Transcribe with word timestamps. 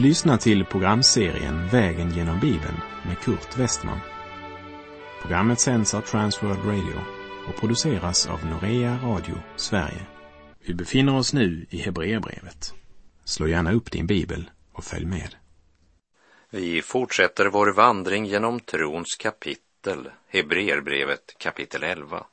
Du 0.00 0.06
lyssnar 0.06 0.36
till 0.36 0.64
programserien 0.64 1.68
Vägen 1.68 2.10
genom 2.10 2.40
Bibeln 2.40 2.80
med 3.06 3.18
Kurt 3.18 3.58
Westman. 3.58 4.00
Programmet 5.22 5.60
sänds 5.60 5.94
av 5.94 6.00
Transworld 6.00 6.64
Radio 6.64 7.00
och 7.48 7.56
produceras 7.60 8.26
av 8.26 8.46
Norea 8.46 8.98
Radio 9.02 9.34
Sverige. 9.56 10.06
Vi 10.66 10.74
befinner 10.74 11.16
oss 11.16 11.32
nu 11.32 11.66
i 11.70 11.78
Hebreerbrevet. 11.78 12.74
Slå 13.24 13.48
gärna 13.48 13.72
upp 13.72 13.90
din 13.90 14.06
bibel 14.06 14.50
och 14.72 14.84
följ 14.84 15.06
med. 15.06 15.34
Vi 16.50 16.82
fortsätter 16.82 17.46
vår 17.46 17.72
vandring 17.72 18.26
genom 18.26 18.60
trons 18.60 19.16
kapitel, 19.16 20.10
Hebreerbrevet 20.28 21.34
kapitel 21.38 21.82
11. 21.82 22.26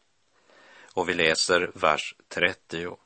Och 0.93 1.09
vi 1.09 1.13
läser 1.13 1.71
vers 1.73 2.15
30. 2.34 2.98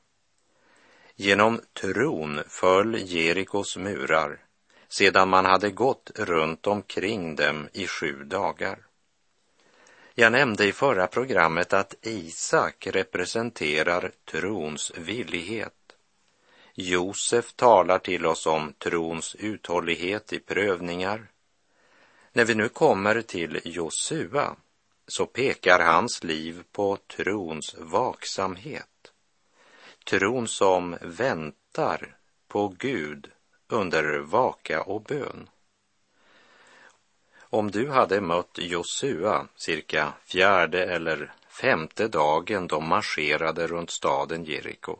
Genom 1.15 1.59
tron 1.81 2.39
föll 2.47 2.97
Jerikos 3.05 3.77
murar 3.77 4.39
sedan 4.91 5.29
man 5.29 5.45
hade 5.45 5.71
gått 5.71 6.11
runt 6.15 6.67
omkring 6.67 7.35
dem 7.35 7.69
i 7.73 7.87
sju 7.87 8.23
dagar. 8.23 8.79
Jag 10.13 10.31
nämnde 10.31 10.65
i 10.65 10.71
förra 10.71 11.07
programmet 11.07 11.73
att 11.73 11.95
Isak 12.01 12.87
representerar 12.87 14.11
trons 14.31 14.91
villighet. 14.97 15.73
Josef 16.73 17.53
talar 17.53 17.99
till 17.99 18.25
oss 18.25 18.47
om 18.47 18.73
trons 18.73 19.35
uthållighet 19.35 20.33
i 20.33 20.39
prövningar. 20.39 21.27
När 22.33 22.45
vi 22.45 22.55
nu 22.55 22.69
kommer 22.69 23.21
till 23.21 23.61
Josua 23.63 24.55
så 25.07 25.25
pekar 25.25 25.79
hans 25.79 26.23
liv 26.23 26.63
på 26.71 26.97
trons 26.97 27.75
vaksamhet. 27.79 29.11
Tron 30.05 30.47
som 30.47 30.97
väntar 31.01 32.15
på 32.47 32.67
Gud 32.67 33.31
under 33.71 34.19
vaka 34.19 34.81
och 34.81 35.01
bön. 35.01 35.49
Om 37.39 37.71
du 37.71 37.89
hade 37.89 38.21
mött 38.21 38.57
Josua 38.57 39.47
cirka 39.55 40.13
fjärde 40.25 40.85
eller 40.85 41.33
femte 41.49 42.07
dagen 42.07 42.67
de 42.67 42.87
marscherade 42.87 43.67
runt 43.67 43.91
staden 43.91 44.45
Jeriko 44.45 44.97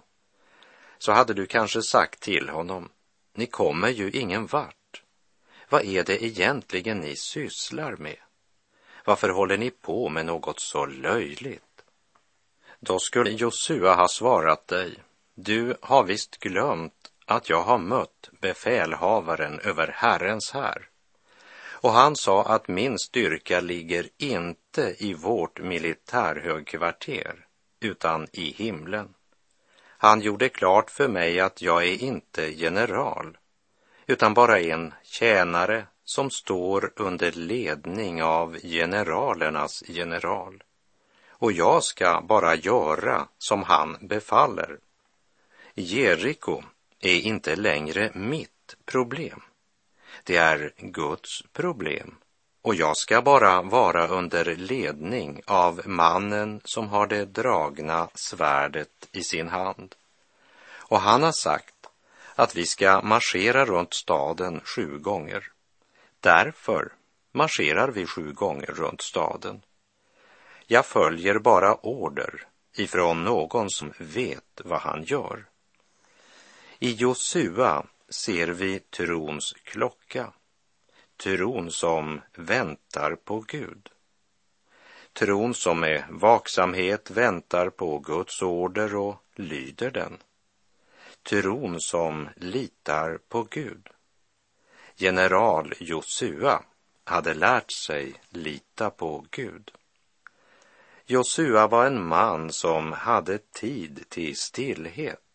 så 0.98 1.12
hade 1.12 1.34
du 1.34 1.46
kanske 1.46 1.82
sagt 1.82 2.20
till 2.20 2.50
honom, 2.50 2.90
ni 3.34 3.46
kommer 3.46 3.90
ju 3.90 4.12
ingen 4.12 4.46
vart. 4.46 5.04
Vad 5.70 5.86
är 5.86 6.04
det 6.04 6.24
egentligen 6.24 7.00
ni 7.00 7.16
sysslar 7.16 7.96
med? 7.96 8.18
Varför 9.06 9.30
håller 9.30 9.58
ni 9.58 9.70
på 9.70 10.10
med 10.10 10.26
något 10.26 10.60
så 10.60 10.86
löjligt? 10.86 11.84
Då 12.80 13.00
skulle 13.00 13.30
Josua 13.30 13.96
ha 13.96 14.08
svarat 14.08 14.68
dig, 14.68 15.00
du 15.34 15.78
har 15.82 16.04
visst 16.04 16.38
glömt 16.40 17.01
att 17.32 17.50
jag 17.50 17.62
har 17.64 17.78
mött 17.78 18.30
befälhavaren 18.42 19.60
över 19.60 19.88
Herrens 19.88 20.52
här. 20.52 20.88
Och 21.64 21.92
han 21.92 22.16
sa 22.16 22.44
att 22.44 22.68
min 22.68 23.00
styrka 23.00 23.60
ligger 23.60 24.10
inte 24.18 24.96
i 24.98 25.14
vårt 25.14 25.60
militärhögkvarter, 25.62 27.46
utan 27.80 28.28
i 28.34 28.52
himlen. 28.52 29.14
Han 29.88 30.22
gjorde 30.22 30.50
klart 30.50 30.90
för 30.90 31.08
mig 31.08 31.40
att 31.40 31.62
jag 31.62 31.84
är 31.84 32.04
inte 32.04 32.44
general, 32.48 33.38
utan 34.06 34.34
bara 34.34 34.60
en 34.60 34.94
tjänare 35.04 35.86
som 36.04 36.30
står 36.30 36.94
under 36.96 37.32
ledning 37.32 38.24
av 38.24 38.58
generalernas 38.64 39.84
general 39.88 40.64
och 41.42 41.52
jag 41.52 41.84
ska 41.84 42.22
bara 42.22 42.56
göra 42.56 43.28
som 43.38 43.64
han 43.64 43.98
befaller. 44.02 44.80
Jeriko 45.74 46.64
är 47.02 47.20
inte 47.20 47.56
längre 47.56 48.12
mitt 48.14 48.76
problem. 48.86 49.42
Det 50.24 50.38
är 50.38 50.74
Guds 50.78 51.44
problem 51.54 52.16
och 52.62 52.76
jag 52.76 52.98
ska 52.98 53.22
bara 53.22 53.62
vara 53.62 54.08
under 54.08 54.56
ledning 54.56 55.42
av 55.46 55.82
mannen 55.86 56.62
som 56.64 56.88
har 56.88 57.08
det 57.08 57.26
dragna 57.26 58.10
svärdet 58.14 59.10
i 59.12 59.24
sin 59.24 59.50
hand. 59.50 59.96
Och 60.74 61.02
han 61.02 61.24
har 61.24 61.32
sagt 61.32 61.76
att 62.36 62.56
vi 62.56 62.66
ska 62.66 63.02
marschera 63.02 63.66
runt 63.66 63.94
staden 63.94 64.62
sju 64.64 64.98
gånger. 64.98 65.52
Därför 66.20 66.94
marscherar 67.32 67.88
vi 67.88 68.06
sju 68.06 68.34
gånger 68.34 68.66
runt 68.66 69.02
staden. 69.02 69.62
Jag 70.68 70.86
följer 70.86 71.40
bara 71.40 71.76
order 71.76 72.48
ifrån 72.76 73.24
någon 73.24 73.70
som 73.70 73.94
vet 73.98 74.62
vad 74.64 74.80
han 74.80 75.04
gör. 75.04 75.46
I 76.84 76.92
Josua 76.92 77.86
ser 78.10 78.48
vi 78.48 78.80
trons 78.80 79.54
klocka, 79.64 80.34
tron 81.24 81.72
som 81.72 82.22
väntar 82.34 83.16
på 83.16 83.40
Gud. 83.48 83.90
Tron 85.14 85.54
som 85.54 85.80
med 85.80 86.04
vaksamhet 86.10 87.12
väntar 87.12 87.70
på 87.70 88.00
Guds 88.00 88.42
order 88.42 88.96
och 88.96 89.16
lyder 89.36 89.92
den. 89.92 90.18
Tron 91.24 91.82
som 91.82 92.30
litar 92.36 93.18
på 93.30 93.44
Gud. 93.44 93.88
General 94.96 95.74
Josua 95.80 96.64
hade 97.04 97.34
lärt 97.34 97.72
sig 97.72 98.14
lita 98.30 98.90
på 98.90 99.26
Gud. 99.32 99.72
Josua 101.06 101.68
var 101.68 101.86
en 101.86 102.08
man 102.08 102.52
som 102.52 102.92
hade 102.92 103.38
tid 103.38 104.06
till 104.10 104.38
stillhet. 104.38 105.31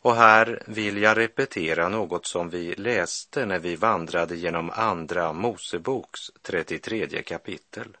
Och 0.00 0.16
här 0.16 0.62
vill 0.66 1.02
jag 1.02 1.16
repetera 1.16 1.88
något 1.88 2.26
som 2.26 2.50
vi 2.50 2.74
läste 2.74 3.46
när 3.46 3.58
vi 3.58 3.76
vandrade 3.76 4.36
genom 4.36 4.70
Andra 4.70 5.32
Moseboks 5.32 6.20
33 6.42 7.22
kapitel. 7.22 7.96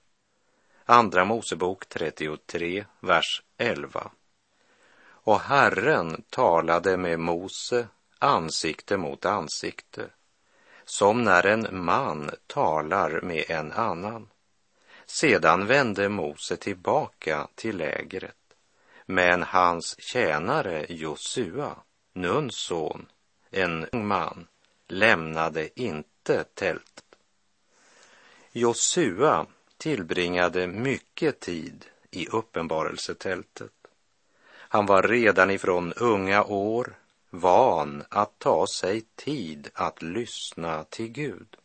Andra 0.84 1.24
Mosebok 1.24 1.88
33, 1.88 2.84
vers 3.00 3.42
11. 3.56 4.10
Och 5.00 5.40
Herren 5.40 6.22
talade 6.30 6.96
med 6.96 7.20
Mose 7.20 7.88
ansikte 8.18 8.96
mot 8.96 9.24
ansikte, 9.24 10.06
som 10.84 11.24
när 11.24 11.46
en 11.46 11.84
man 11.84 12.30
talar 12.46 13.20
med 13.20 13.50
en 13.50 13.72
annan. 13.72 14.28
Sedan 15.06 15.66
vände 15.66 16.08
Mose 16.08 16.56
tillbaka 16.56 17.48
till 17.54 17.76
lägret, 17.76 18.36
men 19.06 19.42
hans 19.42 20.00
tjänare 20.00 20.86
Josua, 20.88 21.76
Nuns 22.18 22.56
son, 22.56 23.06
en 23.50 23.86
ung 23.92 24.06
man, 24.06 24.46
lämnade 24.88 25.80
inte 25.80 26.44
tältet. 26.44 27.04
Josua 28.52 29.46
tillbringade 29.76 30.66
mycket 30.66 31.40
tid 31.40 31.84
i 32.10 32.26
uppenbarelsetältet. 32.26 33.72
Han 34.50 34.86
var 34.86 35.02
redan 35.02 35.50
ifrån 35.50 35.92
unga 35.92 36.44
år 36.44 36.94
van 37.30 38.04
att 38.08 38.38
ta 38.38 38.66
sig 38.66 39.00
tid 39.00 39.70
att 39.74 40.02
lyssna 40.02 40.84
till 40.84 41.08
Gud. 41.08 41.56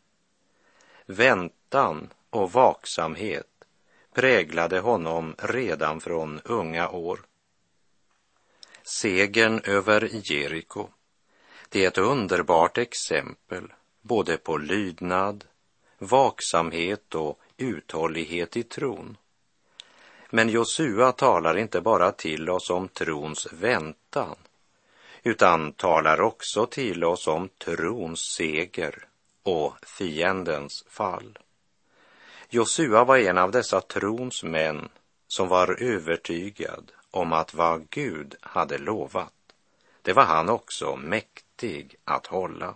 Väntan 1.06 2.09
och 2.30 2.52
vaksamhet 2.52 3.66
präglade 4.14 4.80
honom 4.80 5.35
redan 5.38 6.02
från 6.02 6.41
unga 6.44 6.90
år. 6.90 7.20
Segern 8.86 9.62
över 9.64 10.10
Jeriko, 10.32 10.88
det 11.70 11.84
är 11.84 11.88
ett 11.88 11.98
underbart 11.98 12.78
exempel 12.78 13.74
både 14.02 14.38
på 14.38 14.58
lydnad, 14.58 15.46
vaksamhet 15.97 17.16
och 17.16 17.40
uthållighet 17.58 18.58
i 18.58 18.64
tron. 18.64 19.18
Men 20.30 20.50
Josua 20.50 21.12
talar 21.12 21.58
inte 21.58 21.82
bara 21.82 22.12
till 22.12 22.50
oss 22.50 22.70
om 22.70 22.88
trons 22.88 23.47
väntan, 23.53 24.35
utan 25.24 25.74
talar 25.74 26.22
också 26.22 26.66
till 26.66 27.03
oss 27.03 27.28
om 27.28 27.50
trons 27.50 28.20
seger 28.38 29.08
och 29.44 29.74
fiendens 29.86 30.86
fall. 30.90 31.40
Josua 32.50 33.03
var 33.03 33.18
en 33.18 33.38
av 33.38 33.52
dessa 33.52 33.82
trons 33.82 34.44
män 34.44 34.90
som 35.28 35.47
var 35.47 35.82
övertygad 35.82 36.91
om 37.14 37.34
att 37.34 37.54
vad 37.54 37.90
Gud 37.90 38.36
hade 38.42 38.78
lovat, 38.78 39.34
det 40.02 40.14
var 40.14 40.24
han 40.24 40.50
också 40.50 40.96
mäktig 40.96 41.96
att 42.04 42.28
hålla. 42.28 42.76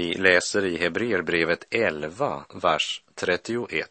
Vi 0.00 0.14
läser 0.14 0.64
i 0.64 0.76
Hebreerbrevet 0.76 1.64
11, 1.70 2.44
vers 2.62 3.02
31. 3.14 3.90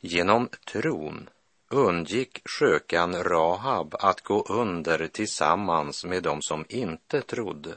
Genom 0.00 0.48
tron 0.72 1.30
undgick 1.70 2.42
skökan 2.44 3.14
Rahab 3.14 3.94
att 3.98 4.20
gå 4.20 4.42
under 4.42 5.06
tillsammans 5.06 6.04
med 6.04 6.22
dem 6.22 6.42
som 6.42 6.64
inte 6.68 7.20
trodde 7.20 7.74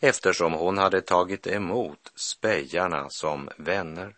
eftersom 0.00 0.52
hon 0.52 0.78
hade 0.78 1.00
tagit 1.00 1.46
emot 1.46 2.12
spejarna 2.14 3.06
som 3.10 3.48
vänner. 3.56 4.14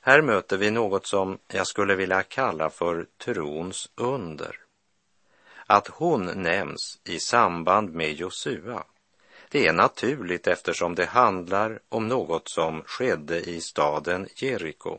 Här 0.00 0.22
möter 0.22 0.56
vi 0.56 0.70
något 0.70 1.06
som 1.06 1.38
jag 1.52 1.66
skulle 1.66 1.94
vilja 1.94 2.22
kalla 2.22 2.70
för 2.70 3.06
trons 3.24 3.90
under. 3.94 4.56
Att 5.66 5.88
hon 5.88 6.26
nämns 6.42 7.00
i 7.04 7.18
samband 7.18 7.94
med 7.94 8.12
Josua, 8.12 8.84
det 9.52 9.66
är 9.66 9.72
naturligt 9.72 10.46
eftersom 10.46 10.94
det 10.94 11.06
handlar 11.06 11.80
om 11.88 12.08
något 12.08 12.48
som 12.48 12.82
skedde 12.82 13.40
i 13.40 13.60
staden 13.60 14.28
Jeriko. 14.34 14.98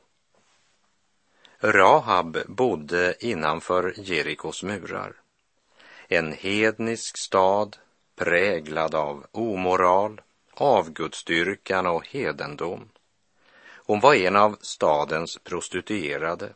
Rahab 1.59 2.38
bodde 2.48 3.15
innanför 3.19 3.94
Jerikos 3.98 4.63
murar. 4.63 5.13
En 6.07 6.33
hednisk 6.33 7.18
stad 7.18 7.77
präglad 8.15 8.95
av 8.95 9.25
omoral, 9.31 10.21
avgudsdyrkan 10.53 11.86
och 11.86 12.07
hedendom. 12.07 12.89
Hon 13.86 14.00
var 14.00 14.15
en 14.15 14.36
av 14.36 14.57
stadens 14.62 15.38
prostituerade. 15.38 16.53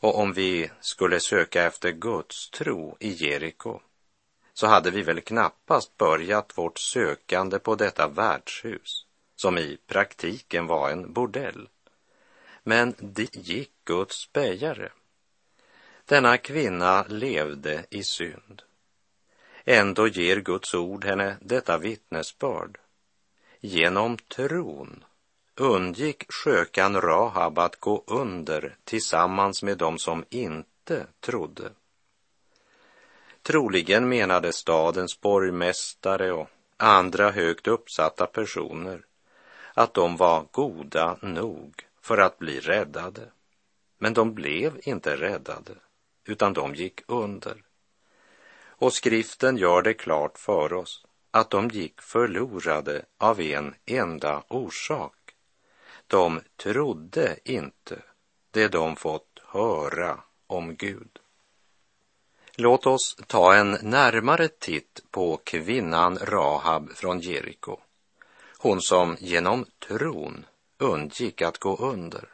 Och 0.00 0.18
om 0.18 0.32
vi 0.32 0.70
skulle 0.80 1.20
söka 1.20 1.62
efter 1.62 1.90
Guds 1.90 2.50
tro 2.50 2.96
i 3.00 3.08
Jeriko 3.08 3.80
så 4.60 4.66
hade 4.66 4.90
vi 4.90 5.02
väl 5.02 5.20
knappast 5.20 5.96
börjat 5.96 6.58
vårt 6.58 6.78
sökande 6.78 7.58
på 7.58 7.74
detta 7.74 8.08
värdshus 8.08 9.06
som 9.36 9.58
i 9.58 9.78
praktiken 9.86 10.66
var 10.66 10.90
en 10.90 11.12
bordell. 11.12 11.68
Men 12.62 12.94
dit 12.98 13.36
gick 13.36 13.72
Guds 13.84 14.32
bägare. 14.32 14.88
Denna 16.04 16.38
kvinna 16.38 17.04
levde 17.08 17.84
i 17.90 18.02
synd. 18.02 18.62
Ändå 19.64 20.08
ger 20.08 20.36
Guds 20.36 20.74
ord 20.74 21.04
henne 21.04 21.36
detta 21.40 21.78
vittnesbörd. 21.78 22.78
Genom 23.60 24.16
tron 24.16 25.04
undgick 25.56 26.32
skökan 26.32 27.00
Rahab 27.00 27.58
att 27.58 27.80
gå 27.80 28.04
under 28.06 28.76
tillsammans 28.84 29.62
med 29.62 29.78
dem 29.78 29.98
som 29.98 30.24
inte 30.30 31.06
trodde. 31.20 31.70
Troligen 33.50 34.08
menade 34.08 34.52
stadens 34.52 35.20
borgmästare 35.20 36.32
och 36.32 36.48
andra 36.76 37.30
högt 37.30 37.66
uppsatta 37.66 38.26
personer 38.26 39.04
att 39.74 39.94
de 39.94 40.16
var 40.16 40.46
goda 40.50 41.16
nog 41.22 41.84
för 42.00 42.18
att 42.18 42.38
bli 42.38 42.60
räddade. 42.60 43.22
Men 43.98 44.14
de 44.14 44.34
blev 44.34 44.80
inte 44.82 45.16
räddade, 45.16 45.72
utan 46.24 46.52
de 46.52 46.74
gick 46.74 47.00
under. 47.06 47.62
Och 48.62 48.92
skriften 48.92 49.56
gör 49.56 49.82
det 49.82 49.94
klart 49.94 50.38
för 50.38 50.72
oss 50.72 51.06
att 51.30 51.50
de 51.50 51.68
gick 51.68 52.00
förlorade 52.00 53.04
av 53.18 53.40
en 53.40 53.74
enda 53.86 54.42
orsak. 54.48 55.34
De 56.06 56.40
trodde 56.56 57.36
inte 57.44 58.02
det 58.50 58.68
de 58.68 58.96
fått 58.96 59.42
höra 59.44 60.20
om 60.46 60.76
Gud. 60.76 61.20
Låt 62.60 62.86
oss 62.86 63.16
ta 63.26 63.54
en 63.54 63.78
närmare 63.82 64.48
titt 64.48 65.02
på 65.10 65.36
kvinnan 65.44 66.18
Rahab 66.18 66.90
från 66.94 67.20
Jeriko. 67.20 67.76
Hon 68.58 68.80
som 68.80 69.16
genom 69.20 69.66
tron 69.88 70.44
undgick 70.78 71.42
att 71.42 71.58
gå 71.58 71.76
under. 71.76 72.28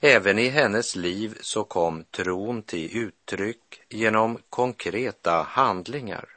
Även 0.00 0.38
i 0.38 0.48
hennes 0.48 0.96
liv 0.96 1.38
så 1.40 1.64
kom 1.64 2.04
tron 2.04 2.62
till 2.62 2.96
uttryck 2.96 3.82
genom 3.88 4.38
konkreta 4.50 5.42
handlingar. 5.42 6.28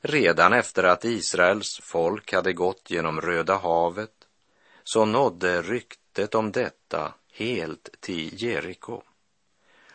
Redan 0.00 0.52
efter 0.52 0.84
att 0.84 1.04
Israels 1.04 1.80
folk 1.82 2.32
hade 2.32 2.52
gått 2.52 2.90
genom 2.90 3.20
Röda 3.20 3.56
havet 3.56 4.26
så 4.84 5.04
nådde 5.04 5.62
ryktet 5.62 6.34
om 6.34 6.52
detta 6.52 7.14
helt 7.32 7.88
till 8.00 8.42
Jeriko. 8.42 9.02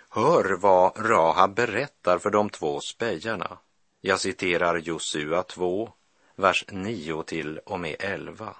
Hör 0.09 0.57
vad 0.57 1.09
Rahab 1.09 1.56
berättar 1.56 2.19
för 2.19 2.30
de 2.30 2.50
två 2.50 2.80
spejarna. 2.80 3.57
Jag 4.01 4.19
citerar 4.19 4.77
Josua 4.77 5.44
2, 5.44 5.92
vers 6.36 6.65
9 6.71 7.24
till 7.24 7.57
och 7.57 7.80
med 7.80 7.95
11. 8.00 8.56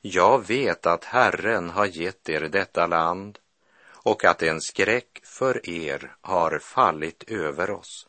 Jag 0.00 0.46
vet 0.46 0.86
att 0.86 1.04
Herren 1.04 1.70
har 1.70 1.86
gett 1.86 2.28
er 2.28 2.40
detta 2.40 2.86
land 2.86 3.38
och 3.86 4.24
att 4.24 4.42
en 4.42 4.60
skräck 4.60 5.20
för 5.24 5.70
er 5.70 6.16
har 6.20 6.58
fallit 6.58 7.24
över 7.30 7.70
oss. 7.70 8.06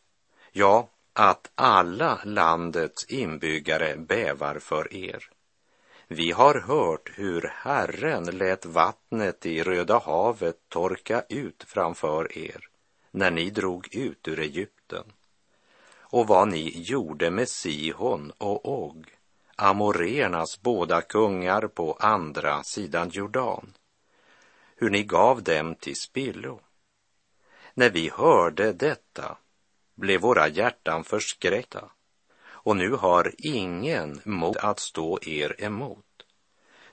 Ja, 0.52 0.90
att 1.14 1.52
alla 1.56 2.20
landets 2.24 3.06
inbyggare 3.06 3.98
bävar 3.98 4.60
för 4.60 4.94
er. 4.94 5.30
Vi 6.08 6.32
har 6.32 6.56
hört 6.56 7.12
hur 7.16 7.52
Herren 7.54 8.24
lät 8.24 8.66
vattnet 8.66 9.46
i 9.46 9.64
Röda 9.64 10.00
havet 10.00 10.70
torka 10.70 11.24
ut 11.30 11.64
framför 11.68 12.38
er 12.38 12.68
när 13.12 13.32
ni 13.32 13.50
drog 13.50 13.96
ut 13.96 14.28
ur 14.28 14.40
Egypten. 14.40 15.06
Och 15.98 16.28
vad 16.28 16.48
ni 16.48 16.82
gjorde 16.82 17.32
med 17.32 17.50
Sihon 17.50 18.32
och 18.38 18.66
Og 18.66 19.06
Amoreernas 19.56 20.62
båda 20.62 21.02
kungar 21.02 21.68
på 21.68 21.94
andra 22.00 22.64
sidan 22.64 23.10
Jordan, 23.10 23.74
hur 24.76 24.90
ni 24.90 25.04
gav 25.04 25.44
dem 25.44 25.76
till 25.76 25.96
spillo. 25.96 26.60
När 27.74 27.90
vi 27.90 28.10
hörde 28.10 28.74
detta 28.74 29.38
blev 29.96 30.22
våra 30.22 30.48
hjärtan 30.48 31.04
förskräckta 31.04 31.90
och 32.66 32.78
nu 32.78 32.92
har 32.92 33.32
ingen 33.38 34.22
mod 34.24 34.58
att 34.58 34.80
stå 34.80 35.20
er 35.22 35.64
emot. 35.64 36.26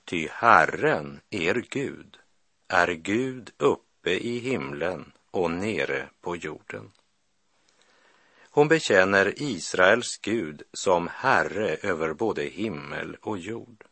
Ty 0.05 0.29
Herren, 0.31 1.21
er 1.31 1.65
Gud, 1.71 2.19
är 2.69 2.89
Gud 2.93 3.51
uppe 3.59 4.11
i 4.11 4.39
himlen 4.39 5.13
och 5.31 5.51
nere 5.51 6.09
på 6.21 6.37
jorden. 6.37 6.93
Hon 8.51 8.69
bekänner 8.69 9.43
Israels 9.43 10.19
Gud 10.19 10.63
som 10.73 11.09
Herre 11.09 11.77
över 11.83 12.13
både 12.13 12.43
himmel 12.43 13.17
och 13.21 13.39
jord. 13.39 13.85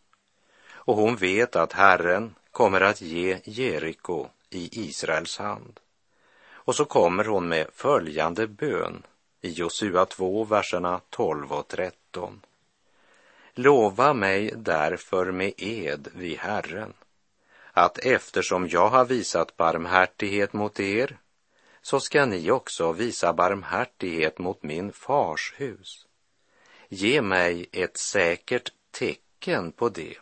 Och 0.73 0.97
hon 0.97 1.17
vet 1.17 1.57
att 1.57 1.73
Herren 1.73 2.35
kommer 2.51 2.81
att 2.81 3.01
ge 3.01 3.41
Jeriko 3.45 4.29
i 4.51 4.89
Israels 4.89 5.39
hand. 5.39 5.81
Och 6.51 6.75
så 6.75 6.85
kommer 6.85 7.25
hon 7.25 7.49
med 7.49 7.67
följande 7.73 8.47
bön 8.47 9.03
i 9.41 9.51
Josua 9.51 10.07
2, 10.07 10.45
verserna 10.45 11.01
12 11.11 11.53
och 11.53 11.69
13. 11.69 12.41
Lova 13.55 14.13
mig 14.13 14.53
därför 14.57 15.33
med 15.33 15.53
ed 15.57 16.09
vid 16.15 16.39
Herren 16.39 16.93
att 17.73 17.99
eftersom 17.99 18.69
jag 18.69 18.89
har 18.89 19.05
visat 19.05 19.57
barmhärtighet 19.57 20.53
mot 20.53 20.81
er 20.81 21.19
så 21.83 22.01
ska 22.01 22.27
ni 22.27 22.51
också 22.51 22.93
visa 22.93 23.33
barmhärtighet 23.33 24.39
mot 24.39 24.63
min 24.63 24.93
fars 24.93 25.55
hus. 25.57 26.07
Ge 26.89 27.23
mig 27.23 27.67
ett 27.73 27.97
säkert 27.97 28.73
tecken 28.91 29.73
på 29.73 29.89
det 29.89 30.17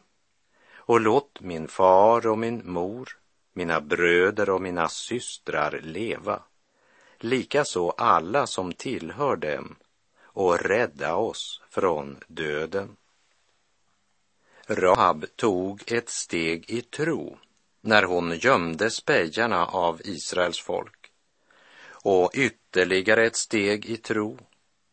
och 0.75 1.01
låt 1.01 1.41
min 1.41 1.69
far 1.69 2.27
och 2.27 2.39
min 2.39 2.63
mor, 2.65 3.19
mina 3.53 3.81
bröder 3.81 4.51
och 4.51 4.63
mina 4.63 4.89
systrar 4.89 5.81
leva, 5.83 6.43
likaså 7.25 7.91
alla 7.91 8.47
som 8.47 8.73
tillhör 8.73 9.37
dem 9.37 9.77
och 10.23 10.61
rädda 10.61 11.15
oss 11.15 11.63
från 11.71 12.19
döden. 12.27 12.97
Rahab 14.67 15.27
tog 15.37 15.93
ett 15.93 16.09
steg 16.09 16.71
i 16.71 16.83
tro 16.83 17.39
när 17.81 18.03
hon 18.03 18.39
gömde 18.39 18.91
spejarna 18.91 19.67
av 19.67 20.01
Israels 20.05 20.61
folk 20.61 21.11
och 21.91 22.31
ytterligare 22.35 23.27
ett 23.27 23.37
steg 23.37 23.87
i 23.87 23.97
tro 23.97 24.39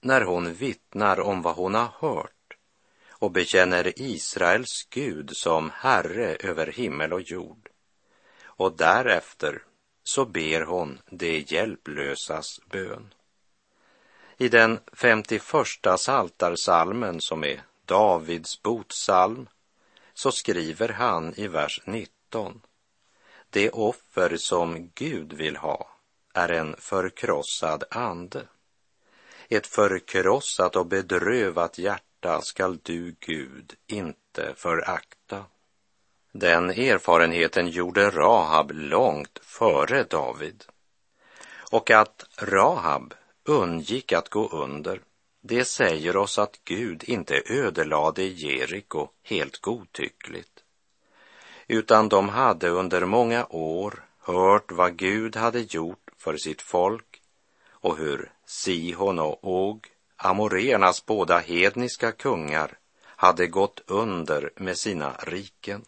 när 0.01 0.21
hon 0.21 0.53
vittnar 0.53 1.19
om 1.19 1.41
vad 1.41 1.55
hon 1.55 1.73
har 1.75 1.89
hört 1.99 2.57
och 3.09 3.31
bekänner 3.31 4.01
Israels 4.01 4.87
Gud 4.89 5.29
som 5.33 5.71
Herre 5.73 6.35
över 6.35 6.67
himmel 6.67 7.13
och 7.13 7.21
jord. 7.21 7.69
Och 8.45 8.77
därefter 8.77 9.63
så 10.05 10.25
ber 10.25 10.61
hon 10.61 11.01
det 11.09 11.51
hjälplösas 11.51 12.59
bön. 12.69 13.13
I 14.37 14.49
den 14.49 14.79
51 14.93 15.41
saltarsalmen 15.97 17.21
som 17.21 17.43
är 17.43 17.61
Davids 17.85 18.61
botsalm 18.61 19.47
så 20.13 20.31
skriver 20.31 20.89
han 20.89 21.33
i 21.37 21.47
vers 21.47 21.81
19 21.85 22.61
Det 23.49 23.69
offer 23.69 24.37
som 24.37 24.89
Gud 24.95 25.33
vill 25.33 25.55
ha 25.55 25.89
är 26.33 26.49
en 26.49 26.75
förkrossad 26.77 27.83
ande. 27.91 28.47
Ett 29.49 29.67
förkrossat 29.67 30.75
och 30.75 30.85
bedrövat 30.85 31.77
hjärta 31.77 32.05
hjärta 32.25 32.41
skall 32.41 32.79
du, 32.83 33.15
Gud, 33.19 33.75
inte 33.87 34.53
förakta. 34.55 35.45
Den 36.37 36.69
erfarenheten 36.69 37.67
gjorde 37.67 38.09
Rahab 38.09 38.71
långt 38.71 39.39
före 39.43 40.03
David. 40.03 40.63
Och 41.71 41.91
att 41.91 42.25
Rahab 42.37 43.13
undgick 43.45 44.11
att 44.11 44.29
gå 44.29 44.47
under, 44.49 45.01
det 45.41 45.65
säger 45.65 46.17
oss 46.17 46.39
att 46.39 46.59
Gud 46.63 47.03
inte 47.03 47.41
ödelade 47.45 48.23
Jeriko 48.23 49.07
helt 49.23 49.61
godtyckligt, 49.61 50.63
utan 51.67 52.09
de 52.09 52.29
hade 52.29 52.69
under 52.69 53.05
många 53.05 53.45
år 53.45 54.05
hört 54.19 54.71
vad 54.71 54.97
Gud 54.97 55.35
hade 55.35 55.59
gjort 55.59 56.09
för 56.17 56.37
sitt 56.37 56.61
folk 56.61 57.21
och 57.71 57.97
hur 57.97 58.31
Sihon 58.45 59.19
och 59.19 59.39
Og, 59.43 59.87
amoreernas 60.15 61.05
båda 61.05 61.39
hedniska 61.39 62.11
kungar, 62.11 62.77
hade 63.03 63.47
gått 63.47 63.81
under 63.87 64.51
med 64.55 64.77
sina 64.77 65.15
riken. 65.19 65.85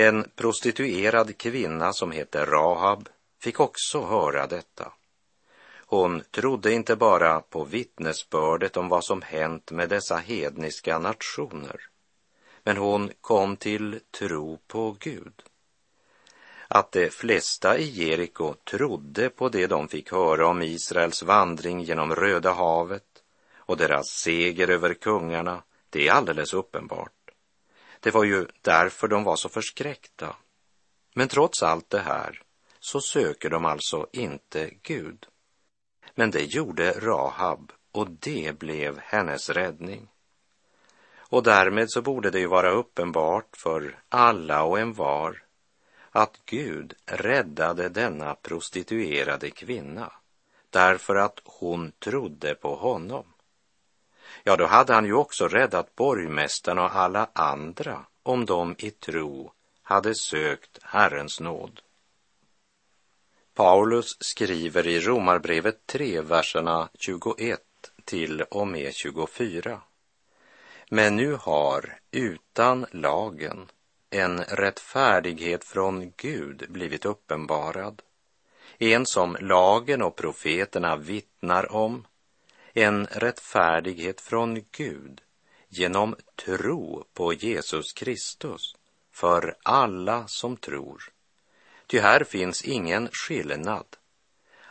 En 0.00 0.30
prostituerad 0.36 1.38
kvinna 1.38 1.92
som 1.92 2.12
hette 2.12 2.44
Rahab 2.44 3.08
fick 3.40 3.60
också 3.60 4.00
höra 4.04 4.46
detta. 4.46 4.92
Hon 5.86 6.22
trodde 6.30 6.72
inte 6.72 6.96
bara 6.96 7.40
på 7.40 7.64
vittnesbördet 7.64 8.76
om 8.76 8.88
vad 8.88 9.04
som 9.04 9.22
hänt 9.22 9.70
med 9.70 9.88
dessa 9.88 10.16
hedniska 10.16 10.98
nationer, 10.98 11.80
men 12.62 12.76
hon 12.76 13.10
kom 13.20 13.56
till 13.56 14.00
tro 14.18 14.58
på 14.66 14.96
Gud. 15.00 15.42
Att 16.68 16.92
de 16.92 17.10
flesta 17.10 17.78
i 17.78 17.84
Jeriko 17.84 18.54
trodde 18.54 19.30
på 19.30 19.48
det 19.48 19.66
de 19.66 19.88
fick 19.88 20.12
höra 20.12 20.46
om 20.46 20.62
Israels 20.62 21.22
vandring 21.22 21.80
genom 21.80 22.14
Röda 22.14 22.52
havet 22.52 23.22
och 23.56 23.76
deras 23.76 24.06
seger 24.06 24.70
över 24.70 24.94
kungarna, 24.94 25.62
det 25.90 26.08
är 26.08 26.12
alldeles 26.12 26.54
uppenbart. 26.54 27.17
Det 28.00 28.10
var 28.10 28.24
ju 28.24 28.46
därför 28.62 29.08
de 29.08 29.24
var 29.24 29.36
så 29.36 29.48
förskräckta. 29.48 30.36
Men 31.14 31.28
trots 31.28 31.62
allt 31.62 31.90
det 31.90 32.00
här 32.00 32.42
så 32.80 33.00
söker 33.00 33.50
de 33.50 33.64
alltså 33.64 34.06
inte 34.12 34.70
Gud. 34.82 35.26
Men 36.14 36.30
det 36.30 36.42
gjorde 36.42 36.92
Rahab 36.92 37.72
och 37.92 38.10
det 38.10 38.58
blev 38.58 38.98
hennes 38.98 39.50
räddning. 39.50 40.08
Och 41.30 41.42
därmed 41.42 41.90
så 41.90 42.02
borde 42.02 42.30
det 42.30 42.38
ju 42.40 42.46
vara 42.46 42.70
uppenbart 42.70 43.56
för 43.56 44.02
alla 44.08 44.62
och 44.62 44.78
en 44.78 44.92
var 44.92 45.42
att 46.10 46.40
Gud 46.44 46.94
räddade 47.06 47.88
denna 47.88 48.34
prostituerade 48.34 49.50
kvinna 49.50 50.12
därför 50.70 51.16
att 51.16 51.40
hon 51.44 51.92
trodde 51.92 52.54
på 52.54 52.74
honom. 52.74 53.24
Ja, 54.44 54.56
då 54.56 54.66
hade 54.66 54.94
han 54.94 55.04
ju 55.04 55.14
också 55.14 55.48
räddat 55.48 55.94
borgmästaren 55.94 56.78
och 56.78 56.96
alla 56.96 57.30
andra 57.32 58.06
om 58.22 58.44
de 58.46 58.74
i 58.78 58.90
tro 58.90 59.52
hade 59.82 60.14
sökt 60.14 60.78
Herrens 60.82 61.40
nåd. 61.40 61.80
Paulus 63.54 64.16
skriver 64.20 64.86
i 64.86 65.00
Romarbrevet 65.00 65.86
3, 65.86 66.20
verserna 66.20 66.88
21 66.98 67.60
till 68.04 68.42
och 68.42 68.68
med 68.68 68.94
24. 68.94 69.80
Men 70.90 71.16
nu 71.16 71.34
har 71.34 71.98
utan 72.10 72.86
lagen 72.90 73.70
en 74.10 74.44
rättfärdighet 74.44 75.64
från 75.64 76.12
Gud 76.16 76.66
blivit 76.68 77.04
uppenbarad, 77.04 78.02
en 78.78 79.06
som 79.06 79.36
lagen 79.40 80.02
och 80.02 80.16
profeterna 80.16 80.96
vittnar 80.96 81.72
om, 81.72 82.06
en 82.82 83.06
rättfärdighet 83.06 84.20
från 84.20 84.64
Gud 84.70 85.20
genom 85.68 86.16
tro 86.44 87.04
på 87.14 87.32
Jesus 87.32 87.92
Kristus 87.92 88.76
för 89.12 89.56
alla 89.62 90.26
som 90.26 90.56
tror. 90.56 91.02
Ty 91.86 91.98
här 91.98 92.24
finns 92.24 92.64
ingen 92.64 93.08
skillnad. 93.12 93.86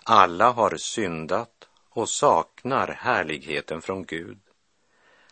Alla 0.03 0.51
har 0.51 0.77
syndat 0.77 1.67
och 1.89 2.09
saknar 2.09 2.87
härligheten 2.87 3.81
från 3.81 4.05
Gud. 4.05 4.39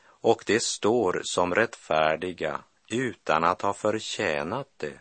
Och 0.05 0.43
det 0.45 0.63
står 0.63 1.21
som 1.23 1.55
rättfärdiga 1.55 2.63
utan 2.89 3.43
att 3.43 3.61
ha 3.61 3.73
förtjänat 3.73 4.69
det 4.77 4.99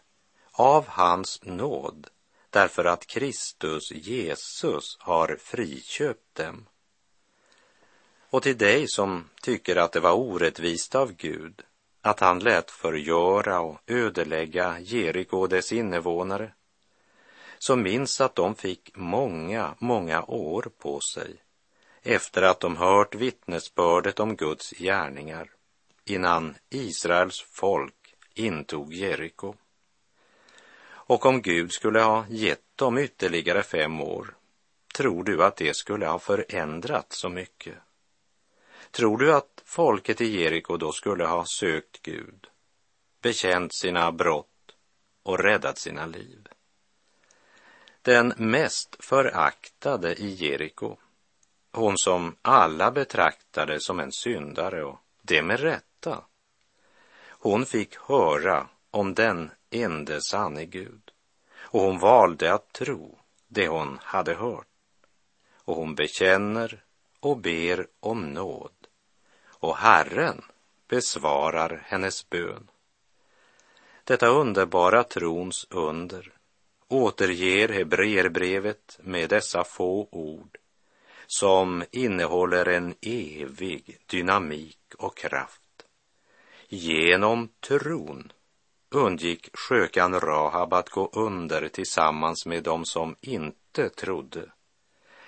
av 0.53 0.87
hans 0.89 1.41
nåd 1.43 2.07
därför 2.51 2.85
att 2.85 3.07
Kristus 3.07 3.93
Jesus 3.93 4.97
har 5.01 5.37
friköpt 5.41 6.35
dem. 6.35 6.67
Och 8.35 8.43
till 8.43 8.59
dig 8.59 8.89
som 8.89 9.31
tycker 9.43 9.77
att 9.77 9.93
det 9.93 10.01
var 10.01 10.13
orättvist 10.13 10.95
av 10.95 11.13
Gud 11.13 11.63
att 12.03 12.21
han 12.21 12.39
lät 12.39 12.71
förgöra 12.71 13.61
och 13.61 13.81
ödelägga 13.87 14.81
Jeriko 14.81 15.39
och 15.39 15.49
dess 15.49 15.73
invånare, 15.73 16.53
så 17.59 17.77
minns 17.77 18.21
att 18.21 18.35
de 18.35 18.55
fick 18.55 18.97
många, 18.97 19.75
många 19.79 20.23
år 20.23 20.71
på 20.79 21.01
sig 21.01 21.37
efter 22.03 22.43
att 22.43 22.61
de 22.61 22.77
hört 22.77 23.15
vittnesbördet 23.15 24.21
om 24.21 24.37
Guds 24.37 24.71
gärningar 24.71 25.51
innan 26.05 26.55
Israels 26.71 27.41
folk 27.41 28.15
intog 28.35 28.93
Jeriko. 28.93 29.55
Och 30.87 31.27
om 31.27 31.43
Gud 31.43 31.73
skulle 31.73 32.01
ha 32.01 32.25
gett 32.29 32.77
dem 32.77 32.99
ytterligare 32.99 33.63
fem 33.63 34.01
år, 34.01 34.35
tror 34.95 35.25
du 35.25 35.45
att 35.45 35.57
det 35.57 35.77
skulle 35.77 36.07
ha 36.07 36.19
förändrat 36.19 37.13
så 37.13 37.29
mycket? 37.29 37.75
Tror 38.97 39.19
du 39.19 39.35
att 39.35 39.63
folket 39.65 40.21
i 40.21 40.41
Jeriko 40.41 40.77
då 40.77 40.93
skulle 40.93 41.25
ha 41.25 41.45
sökt 41.47 42.03
Gud, 42.03 42.47
bekänt 43.23 43.75
sina 43.75 44.13
brott 44.13 44.77
och 45.23 45.39
räddat 45.39 45.79
sina 45.79 46.07
liv? 46.07 46.49
Den 48.03 48.33
mest 48.37 48.97
föraktade 49.05 50.15
i 50.15 50.29
Jeriko, 50.29 50.97
hon 51.73 51.99
som 51.99 52.37
alla 52.43 52.91
betraktade 52.91 53.81
som 53.81 54.01
en 54.01 54.13
syndare 54.13 54.85
och 54.85 54.99
det 55.23 55.43
med 55.43 55.61
rätta. 55.61 56.25
Hon 57.29 57.67
fick 57.67 57.97
höra 57.97 58.69
om 58.91 59.15
den 59.15 59.51
ende 59.71 60.23
sanne 60.23 60.65
Gud 60.65 61.11
och 61.57 61.81
hon 61.81 61.99
valde 61.99 62.55
att 62.55 62.73
tro 62.73 63.19
det 63.49 63.69
hon 63.69 63.99
hade 64.03 64.35
hört. 64.35 64.67
Och 65.55 65.77
hon 65.77 65.95
bekänner 65.95 66.85
och 67.21 67.39
ber 67.39 67.87
om 68.01 68.33
nåd 68.33 68.74
och 69.65 69.77
Herren 69.77 70.43
besvarar 70.89 71.83
hennes 71.87 72.31
bön. 72.31 72.71
Detta 74.05 74.27
underbara 74.27 75.05
trons 75.05 75.67
under 75.71 76.33
återger 76.89 77.69
Hebreerbrevet 77.69 78.99
med 79.03 79.31
dessa 79.31 79.65
få 79.65 80.09
ord 80.11 80.59
som 81.27 81.85
innehåller 81.91 82.69
en 82.69 82.95
evig 83.01 83.99
dynamik 84.07 84.95
och 84.99 85.17
kraft. 85.17 85.87
Genom 86.69 87.49
tron 87.61 88.33
undgick 88.91 89.49
skökan 89.57 90.21
Rahab 90.21 90.73
att 90.73 90.89
gå 90.89 91.11
under 91.13 91.69
tillsammans 91.69 92.47
med 92.47 92.63
dem 92.63 92.85
som 92.85 93.17
inte 93.21 93.89
trodde 93.89 94.51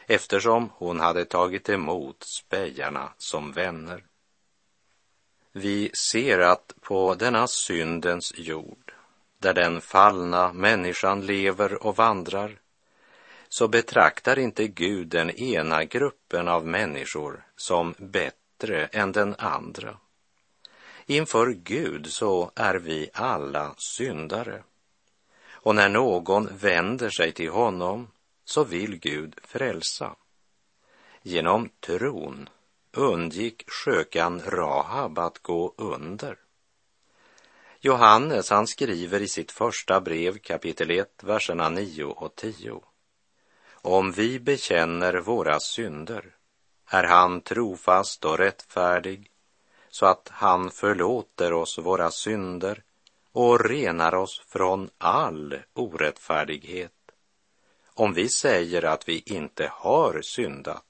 eftersom 0.06 0.70
hon 0.74 1.00
hade 1.00 1.24
tagit 1.24 1.68
emot 1.68 2.22
spejarna 2.22 3.12
som 3.18 3.52
vänner. 3.52 4.04
Vi 5.58 5.90
ser 5.94 6.38
att 6.38 6.74
på 6.80 7.14
denna 7.14 7.46
syndens 7.46 8.32
jord, 8.36 8.92
där 9.38 9.54
den 9.54 9.80
fallna 9.80 10.52
människan 10.52 11.26
lever 11.26 11.86
och 11.86 11.96
vandrar, 11.96 12.58
så 13.48 13.68
betraktar 13.68 14.38
inte 14.38 14.66
Gud 14.66 15.08
den 15.08 15.30
ena 15.30 15.84
gruppen 15.84 16.48
av 16.48 16.66
människor 16.66 17.44
som 17.56 17.94
bättre 17.98 18.86
än 18.86 19.12
den 19.12 19.34
andra. 19.38 19.98
Inför 21.06 21.52
Gud 21.52 22.06
så 22.06 22.50
är 22.54 22.74
vi 22.74 23.10
alla 23.12 23.74
syndare. 23.96 24.62
Och 25.50 25.74
när 25.74 25.88
någon 25.88 26.56
vänder 26.56 27.10
sig 27.10 27.32
till 27.32 27.50
honom 27.50 28.08
så 28.44 28.64
vill 28.64 28.96
Gud 28.98 29.38
frälsa. 29.42 30.16
Genom 31.22 31.68
tron 31.80 32.48
undgick 32.96 33.70
skökan 33.70 34.42
Rahab 34.46 35.18
att 35.18 35.38
gå 35.38 35.74
under. 35.76 36.38
Johannes 37.80 38.50
han 38.50 38.66
skriver 38.66 39.22
i 39.22 39.28
sitt 39.28 39.52
första 39.52 40.00
brev 40.00 40.38
kapitel 40.38 40.90
1, 40.90 41.22
verserna 41.22 41.68
9 41.68 42.04
och 42.04 42.34
10. 42.34 42.82
Om 43.70 44.12
vi 44.12 44.40
bekänner 44.40 45.14
våra 45.14 45.60
synder 45.60 46.34
är 46.86 47.04
han 47.04 47.40
trofast 47.40 48.24
och 48.24 48.38
rättfärdig 48.38 49.30
så 49.88 50.06
att 50.06 50.28
han 50.32 50.70
förlåter 50.70 51.52
oss 51.52 51.78
våra 51.78 52.10
synder 52.10 52.82
och 53.32 53.64
renar 53.64 54.14
oss 54.14 54.42
från 54.48 54.90
all 54.98 55.58
orättfärdighet. 55.74 56.92
Om 57.94 58.14
vi 58.14 58.28
säger 58.28 58.84
att 58.84 59.08
vi 59.08 59.22
inte 59.26 59.70
har 59.72 60.22
syndat 60.22 60.85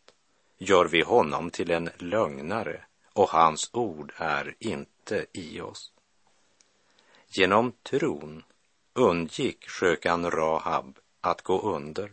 gör 0.59 0.85
vi 0.85 1.03
honom 1.03 1.51
till 1.51 1.71
en 1.71 1.91
lögnare 1.99 2.81
och 3.13 3.29
hans 3.29 3.71
ord 3.73 4.13
är 4.17 4.55
inte 4.59 5.27
i 5.33 5.61
oss. 5.61 5.93
Genom 7.29 7.73
tron 7.83 8.45
undgick 8.93 9.69
sjökan 9.69 10.31
Rahab 10.31 10.99
att 11.21 11.43
gå 11.43 11.61
under. 11.61 12.13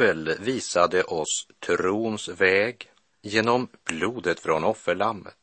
Abel 0.00 0.36
visade 0.38 1.02
oss 1.02 1.46
trons 1.58 2.28
väg 2.28 2.90
genom 3.22 3.68
blodet 3.84 4.40
från 4.40 4.64
offerlammet. 4.64 5.36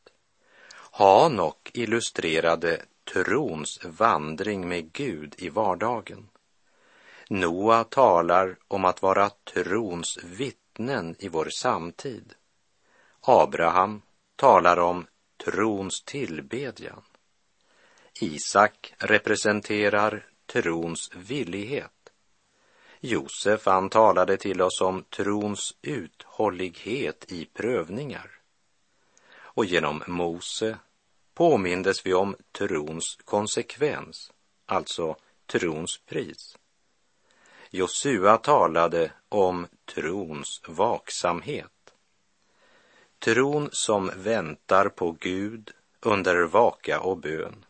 Hanok 0.92 1.72
illustrerade 1.74 2.82
trons 3.14 3.80
vandring 3.84 4.68
med 4.68 4.92
Gud 4.92 5.36
i 5.38 5.50
vardagen. 5.50 6.30
Noa 7.30 7.84
talar 7.84 8.58
om 8.68 8.86
att 8.86 9.02
vara 9.02 9.30
trons 9.30 10.20
vittnen 10.24 11.16
i 11.20 11.28
vår 11.28 11.50
samtid. 11.50 12.34
Abraham 13.22 14.02
talar 14.36 14.80
om 14.80 15.06
trons 15.46 16.02
tillbedjan. 16.02 17.02
Isak 18.22 18.94
representerar 18.98 20.26
trons 20.46 21.12
villighet. 21.16 21.97
Josef 23.00 23.66
han 23.66 23.90
talade 23.90 24.38
till 24.38 24.62
oss 24.62 24.82
om 24.82 25.04
trons 25.04 25.76
uthållighet 25.82 27.32
i 27.32 27.46
prövningar. 27.46 28.32
Och 29.40 29.66
genom 29.66 30.04
Mose 30.08 30.78
påmindes 31.34 32.06
vi 32.06 32.14
om 32.14 32.36
trons 32.52 33.18
konsekvens, 33.26 34.32
alltså 34.66 35.16
trons 35.46 35.98
pris. 36.06 36.58
Josua 37.70 38.38
talade 38.38 39.12
om 39.30 39.68
trons 39.86 40.62
vaksamhet. 40.68 41.94
Tron 43.20 43.70
som 43.72 44.12
väntar 44.16 44.90
på 44.90 45.12
Gud 45.12 45.72
under 46.00 46.44
vaka 46.44 47.00
och 47.00 47.18
bön. 47.18 47.66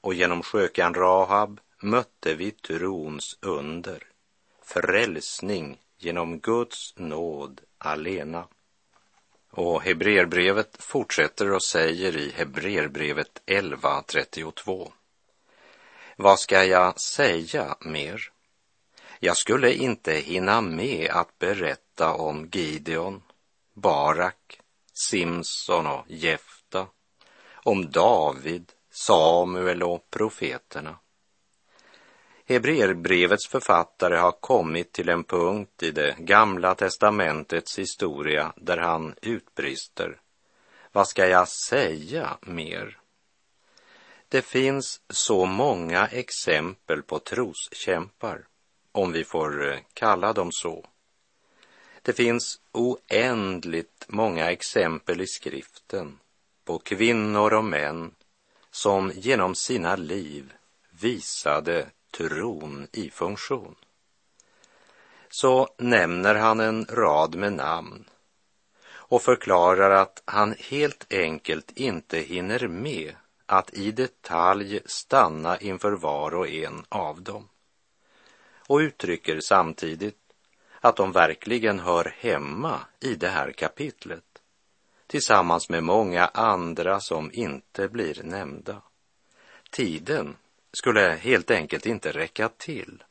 Och 0.00 0.14
genom 0.14 0.42
skökan 0.42 0.94
Rahab 0.94 1.60
mötte 1.82 2.34
vi 2.34 2.50
trons 2.50 3.38
under 3.40 4.07
frälsning 4.68 5.78
genom 5.98 6.38
Guds 6.38 6.94
nåd 6.96 7.60
alena. 7.78 8.48
Och 9.50 9.82
Hebreerbrevet 9.82 10.76
fortsätter 10.78 11.52
och 11.52 11.62
säger 11.62 12.16
i 12.16 12.30
Hebreerbrevet 12.30 13.42
11.32. 13.46 14.92
Vad 16.16 16.38
ska 16.38 16.64
jag 16.64 17.00
säga 17.00 17.76
mer? 17.80 18.32
Jag 19.20 19.36
skulle 19.36 19.74
inte 19.74 20.12
hinna 20.12 20.60
med 20.60 21.10
att 21.10 21.38
berätta 21.38 22.14
om 22.14 22.48
Gideon, 22.52 23.22
Barak, 23.74 24.60
Simson 24.92 25.86
och 25.86 26.04
Jefta, 26.08 26.86
om 27.54 27.90
David, 27.90 28.72
Samuel 28.90 29.82
och 29.82 30.10
profeterna. 30.10 30.98
Hebreerbrevets 32.48 33.48
författare 33.48 34.16
har 34.16 34.32
kommit 34.32 34.92
till 34.92 35.08
en 35.08 35.24
punkt 35.24 35.82
i 35.82 35.90
det 35.90 36.16
gamla 36.18 36.74
testamentets 36.74 37.78
historia 37.78 38.52
där 38.56 38.76
han 38.76 39.14
utbrister. 39.22 40.20
Vad 40.92 41.08
ska 41.08 41.26
jag 41.28 41.48
säga 41.48 42.38
mer? 42.42 42.98
Det 44.28 44.42
finns 44.42 45.00
så 45.08 45.44
många 45.44 46.06
exempel 46.06 47.02
på 47.02 47.18
troskämpar, 47.18 48.46
om 48.92 49.12
vi 49.12 49.24
får 49.24 49.72
eh, 49.72 49.78
kalla 49.94 50.32
dem 50.32 50.52
så. 50.52 50.86
Det 52.02 52.12
finns 52.12 52.60
oändligt 52.72 54.04
många 54.08 54.50
exempel 54.50 55.20
i 55.20 55.26
skriften 55.26 56.18
på 56.64 56.78
kvinnor 56.78 57.54
och 57.54 57.64
män 57.64 58.14
som 58.70 59.12
genom 59.14 59.54
sina 59.54 59.96
liv 59.96 60.52
visade 60.90 61.86
tron 62.10 62.86
i 62.92 63.10
funktion. 63.10 63.74
Så 65.28 65.68
nämner 65.78 66.34
han 66.34 66.60
en 66.60 66.84
rad 66.84 67.34
med 67.34 67.52
namn 67.52 68.04
och 68.90 69.22
förklarar 69.22 69.90
att 69.90 70.22
han 70.24 70.54
helt 70.58 71.12
enkelt 71.12 71.70
inte 71.70 72.18
hinner 72.18 72.68
med 72.68 73.14
att 73.46 73.74
i 73.74 73.92
detalj 73.92 74.80
stanna 74.86 75.58
inför 75.58 75.92
var 75.92 76.34
och 76.34 76.48
en 76.48 76.84
av 76.88 77.22
dem. 77.22 77.48
Och 78.56 78.78
uttrycker 78.78 79.40
samtidigt 79.40 80.18
att 80.80 80.96
de 80.96 81.12
verkligen 81.12 81.80
hör 81.80 82.14
hemma 82.18 82.80
i 83.00 83.14
det 83.14 83.28
här 83.28 83.52
kapitlet 83.52 84.24
tillsammans 85.06 85.68
med 85.68 85.82
många 85.82 86.26
andra 86.26 87.00
som 87.00 87.30
inte 87.32 87.88
blir 87.88 88.22
nämnda. 88.22 88.82
Tiden 89.70 90.36
skulle 90.72 91.00
helt 91.00 91.50
enkelt 91.50 91.86
inte 91.86 92.12
räcka 92.12 92.48
till. 92.48 93.04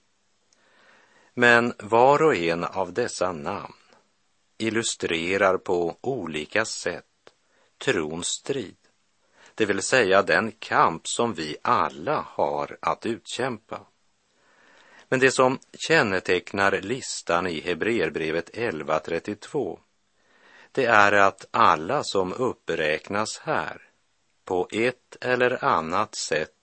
Men 1.33 1.73
var 1.79 2.23
och 2.23 2.35
en 2.35 2.63
av 2.63 2.93
dessa 2.93 3.31
namn 3.31 3.73
illustrerar 4.57 5.57
på 5.57 5.97
olika 6.01 6.65
sätt 6.65 7.05
trons 7.77 8.27
strid, 8.27 8.77
det 9.55 9.65
vill 9.65 9.81
säga 9.81 10.21
den 10.21 10.51
kamp 10.51 11.07
som 11.07 11.33
vi 11.33 11.57
alla 11.61 12.25
har 12.29 12.77
att 12.81 13.05
utkämpa. 13.05 13.81
Men 15.09 15.19
det 15.19 15.31
som 15.31 15.59
kännetecknar 15.73 16.81
listan 16.81 17.47
i 17.47 17.61
Hebreerbrevet 17.61 18.49
11.32 18.49 19.79
det 20.71 20.85
är 20.85 21.11
att 21.11 21.47
alla 21.51 22.03
som 22.03 22.33
uppräknas 22.33 23.39
här 23.39 23.81
på 24.45 24.67
ett 24.71 25.17
eller 25.21 25.65
annat 25.65 26.15
sätt 26.15 26.56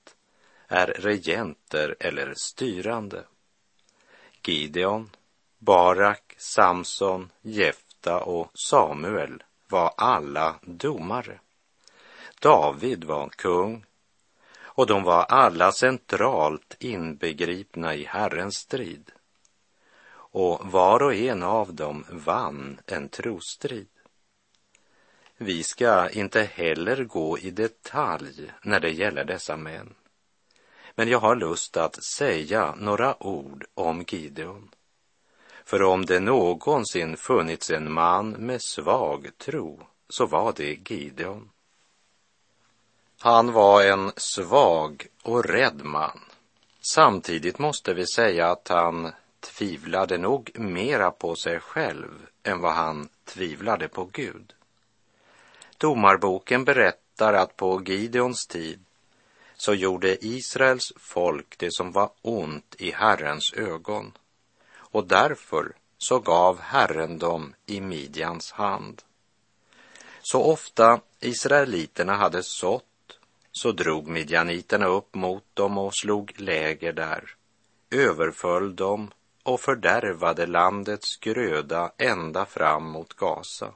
är 0.69 0.87
regenter 0.87 1.97
eller 2.01 2.35
styrande. 2.35 3.25
Gideon, 4.47 5.11
Barak, 5.59 6.35
Samson, 6.39 7.31
Jefta 7.43 8.21
och 8.21 8.51
Samuel 8.69 9.43
var 9.69 9.95
alla 9.97 10.55
domare. 10.63 11.41
David 12.41 13.05
var 13.05 13.29
kung 13.29 13.85
och 14.77 14.87
de 14.87 15.03
var 15.03 15.23
alla 15.23 15.73
centralt 15.73 16.77
inbegripna 16.79 17.95
i 17.95 18.05
Herrens 18.05 18.55
strid. 18.55 19.11
Och 20.15 20.61
var 20.73 21.03
och 21.03 21.15
en 21.15 21.43
av 21.43 21.75
dem 21.75 22.05
vann 22.11 22.81
en 22.87 23.09
trostrid. 23.09 23.89
Vi 25.37 25.63
ska 25.63 26.11
inte 26.11 26.43
heller 26.43 27.05
gå 27.05 27.39
i 27.39 27.51
detalj 27.51 28.53
när 28.63 28.81
det 28.81 28.91
gäller 28.91 29.25
dessa 29.25 29.57
män. 29.57 29.95
Men 30.95 31.09
jag 31.09 31.19
har 31.19 31.37
lust 31.37 31.77
att 31.77 32.05
säga 32.05 32.75
några 32.79 33.23
ord 33.23 33.65
om 33.75 34.05
Gideon. 34.09 34.71
För 35.65 35.83
om 35.83 36.07
det 36.07 36.21
någonsin 36.21 37.17
funnits 37.17 37.71
en 37.71 37.93
man 37.93 38.31
med 38.31 38.63
svag 38.63 39.31
tro 39.39 39.87
så 40.09 40.27
var 40.27 40.53
det 40.57 40.91
Gideon. 40.91 41.51
Han 43.19 43.53
var 43.53 43.85
en 43.85 44.13
svag 44.17 45.07
och 45.23 45.45
rädd 45.45 45.85
man. 45.85 46.21
Samtidigt 46.81 47.59
måste 47.59 47.95
vi 47.95 48.07
säga 48.07 48.51
att 48.51 48.69
han 48.69 49.13
tvivlade 49.41 50.19
nog 50.19 50.51
mera 50.55 51.11
på 51.11 51.37
sig 51.37 51.61
själv 51.61 52.27
än 52.43 52.61
vad 52.61 52.73
han 52.73 53.09
tvivlade 53.25 53.89
på 53.89 54.05
Gud. 54.05 54.53
Domarboken 55.79 56.65
berättar 56.65 57.33
att 57.35 57.57
på 57.57 57.83
Gideons 57.83 58.47
tid 58.47 58.84
så 59.65 59.75
gjorde 59.75 60.27
Israels 60.27 60.93
folk 60.97 61.59
det 61.59 61.73
som 61.73 61.93
var 61.93 62.11
ont 62.23 62.75
i 62.79 62.91
Herrens 62.91 63.53
ögon 63.53 64.13
och 64.77 65.07
därför 65.07 65.73
så 65.99 66.19
gav 66.19 66.61
Herren 66.61 67.19
dem 67.19 67.55
i 67.67 67.81
Midjans 67.81 68.53
hand. 68.53 69.03
Så 70.23 70.43
ofta 70.43 71.01
israeliterna 71.21 72.15
hade 72.15 72.43
sått 72.43 73.19
så 73.53 73.73
drog 73.73 74.09
midjaniterna 74.09 74.87
upp 74.87 75.15
mot 75.15 75.45
dem 75.55 75.79
och 75.79 75.95
slog 75.95 76.33
läger 76.37 76.93
där, 76.93 77.35
överföll 77.91 78.77
dem 78.77 79.11
och 79.43 79.61
fördärvade 79.61 80.47
landets 80.47 81.17
gröda 81.17 81.93
ända 81.99 82.47
fram 82.47 82.85
mot 82.85 83.15
Gaza. 83.15 83.75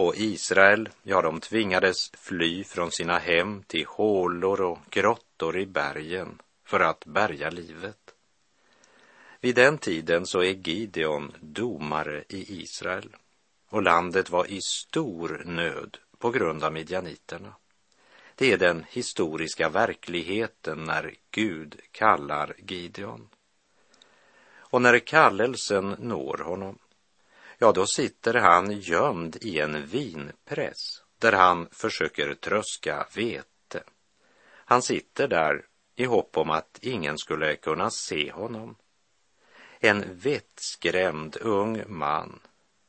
Och 0.00 0.16
Israel, 0.16 0.88
ja, 1.02 1.22
de 1.22 1.40
tvingades 1.40 2.10
fly 2.10 2.64
från 2.64 2.92
sina 2.92 3.18
hem 3.18 3.62
till 3.62 3.86
hålor 3.86 4.60
och 4.60 4.78
grottor 4.90 5.58
i 5.58 5.66
bergen 5.66 6.38
för 6.64 6.80
att 6.80 7.04
bärga 7.04 7.50
livet. 7.50 8.14
Vid 9.40 9.54
den 9.54 9.78
tiden 9.78 10.26
så 10.26 10.42
är 10.42 10.68
Gideon 10.68 11.32
domare 11.40 12.24
i 12.28 12.62
Israel 12.62 13.16
och 13.68 13.82
landet 13.82 14.30
var 14.30 14.50
i 14.50 14.60
stor 14.60 15.42
nöd 15.46 15.98
på 16.18 16.30
grund 16.30 16.64
av 16.64 16.72
midjaniterna. 16.72 17.54
Det 18.34 18.52
är 18.52 18.58
den 18.58 18.84
historiska 18.90 19.68
verkligheten 19.68 20.84
när 20.84 21.14
Gud 21.30 21.80
kallar 21.92 22.54
Gideon. 22.58 23.28
Och 24.52 24.82
när 24.82 24.98
kallelsen 24.98 25.96
når 25.98 26.38
honom, 26.44 26.78
ja, 27.60 27.72
då 27.72 27.86
sitter 27.86 28.34
han 28.34 28.80
gömd 28.80 29.36
i 29.40 29.60
en 29.60 29.86
vinpress 29.86 31.02
där 31.18 31.32
han 31.32 31.68
försöker 31.72 32.34
tröska 32.34 33.06
vete. 33.14 33.82
Han 34.64 34.82
sitter 34.82 35.28
där 35.28 35.66
i 35.96 36.04
hopp 36.04 36.36
om 36.36 36.50
att 36.50 36.78
ingen 36.82 37.18
skulle 37.18 37.56
kunna 37.56 37.90
se 37.90 38.32
honom. 38.32 38.76
En 39.80 40.04
vettskrämd 40.18 41.36
ung 41.40 41.84
man 41.86 42.40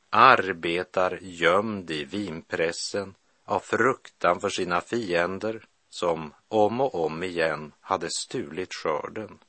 arbetar 0.10 1.20
gömd 1.22 1.92
i 1.92 2.06
vinpressen 2.06 3.16
av 3.46 3.60
fruktan 3.60 4.40
för 4.40 4.50
sina 4.50 4.82
fiender 4.82 5.66
som 5.90 6.34
om 6.48 6.82
och 6.82 7.06
om 7.06 7.24
igen 7.24 7.74
hade 7.80 8.10
stulit 8.10 8.74
skörden. 8.74 9.40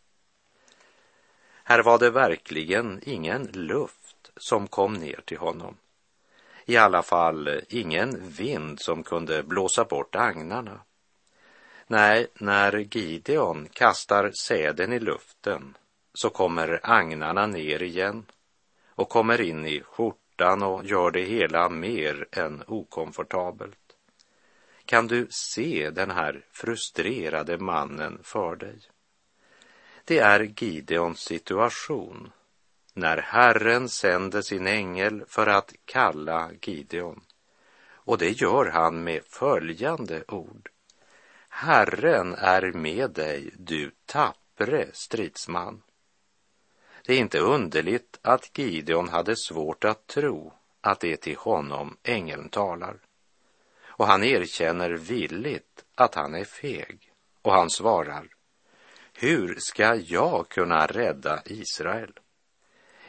Här 1.65 1.83
var 1.83 1.99
det 1.99 2.11
verkligen 2.11 3.01
ingen 3.03 3.43
luft 3.53 4.02
som 4.37 4.69
kom 4.69 4.95
ner 4.95 5.21
till 5.25 5.39
honom. 5.39 5.77
I 6.65 6.77
alla 6.77 7.03
fall 7.03 7.49
eh, 7.49 7.59
ingen 7.69 8.29
vind 8.29 8.81
som 8.81 9.03
kunde 9.03 9.43
blåsa 9.43 9.85
bort 9.85 10.17
agnarna. 10.17 10.81
Nej, 11.87 12.27
när 12.35 12.79
Gideon 12.97 13.69
kastar 13.73 14.31
säden 14.31 14.93
i 14.93 15.01
luften 15.01 15.77
så 16.15 16.31
kommer 16.31 16.81
agnarna 16.83 17.47
ner 17.47 17.83
igen 17.83 18.27
och 18.89 19.09
kommer 19.09 19.41
in 19.41 19.67
i 19.67 19.81
skjortan 19.81 20.63
och 20.63 20.85
gör 20.85 21.11
det 21.11 21.23
hela 21.23 21.69
mer 21.69 22.27
än 22.33 22.63
okomfortabelt. 22.67 23.79
Kan 24.85 25.07
du 25.07 25.27
se 25.31 25.91
den 25.91 26.11
här 26.11 26.45
frustrerade 26.53 27.59
mannen 27.59 28.21
för 28.23 28.57
dig? 28.57 28.79
Det 30.05 30.19
är 30.19 30.41
Gideons 30.57 31.21
situation 31.21 32.33
när 32.95 33.17
Herren 33.17 33.89
sänder 33.89 34.43
sin 34.43 34.67
ängel 34.67 35.25
för 35.29 35.47
att 35.47 35.73
kalla 35.85 36.51
Gideon. 36.63 37.21
Och 38.05 38.19
det 38.19 38.31
gör 38.31 38.67
han 38.67 39.05
med 39.05 39.23
följande 39.25 40.25
ord. 40.29 40.69
Herren 41.49 42.35
är 42.35 42.73
med 42.73 43.11
dig, 43.11 43.51
du 43.59 43.91
tappre 44.07 44.89
stridsman. 44.93 45.83
Det 47.05 47.15
är 47.15 47.19
inte 47.19 47.39
underligt 47.39 48.19
att 48.23 48.59
Gideon 48.59 49.09
hade 49.09 49.37
svårt 49.37 49.85
att 49.85 50.07
tro 50.07 50.53
att 50.81 51.01
det 51.01 51.13
är 51.13 51.17
till 51.17 51.37
honom 51.37 51.97
ängeln 52.03 52.49
talar. 52.49 52.97
Och 53.85 54.07
han 54.07 54.25
erkänner 54.25 54.91
villigt 54.91 55.85
att 55.95 56.15
han 56.15 56.35
är 56.35 56.45
feg. 56.45 57.13
Och 57.43 57.53
han 57.53 57.71
svarar, 57.71 58.29
hur 59.13 59.57
ska 59.59 59.95
jag 59.95 60.49
kunna 60.49 60.87
rädda 60.87 61.43
Israel? 61.45 62.13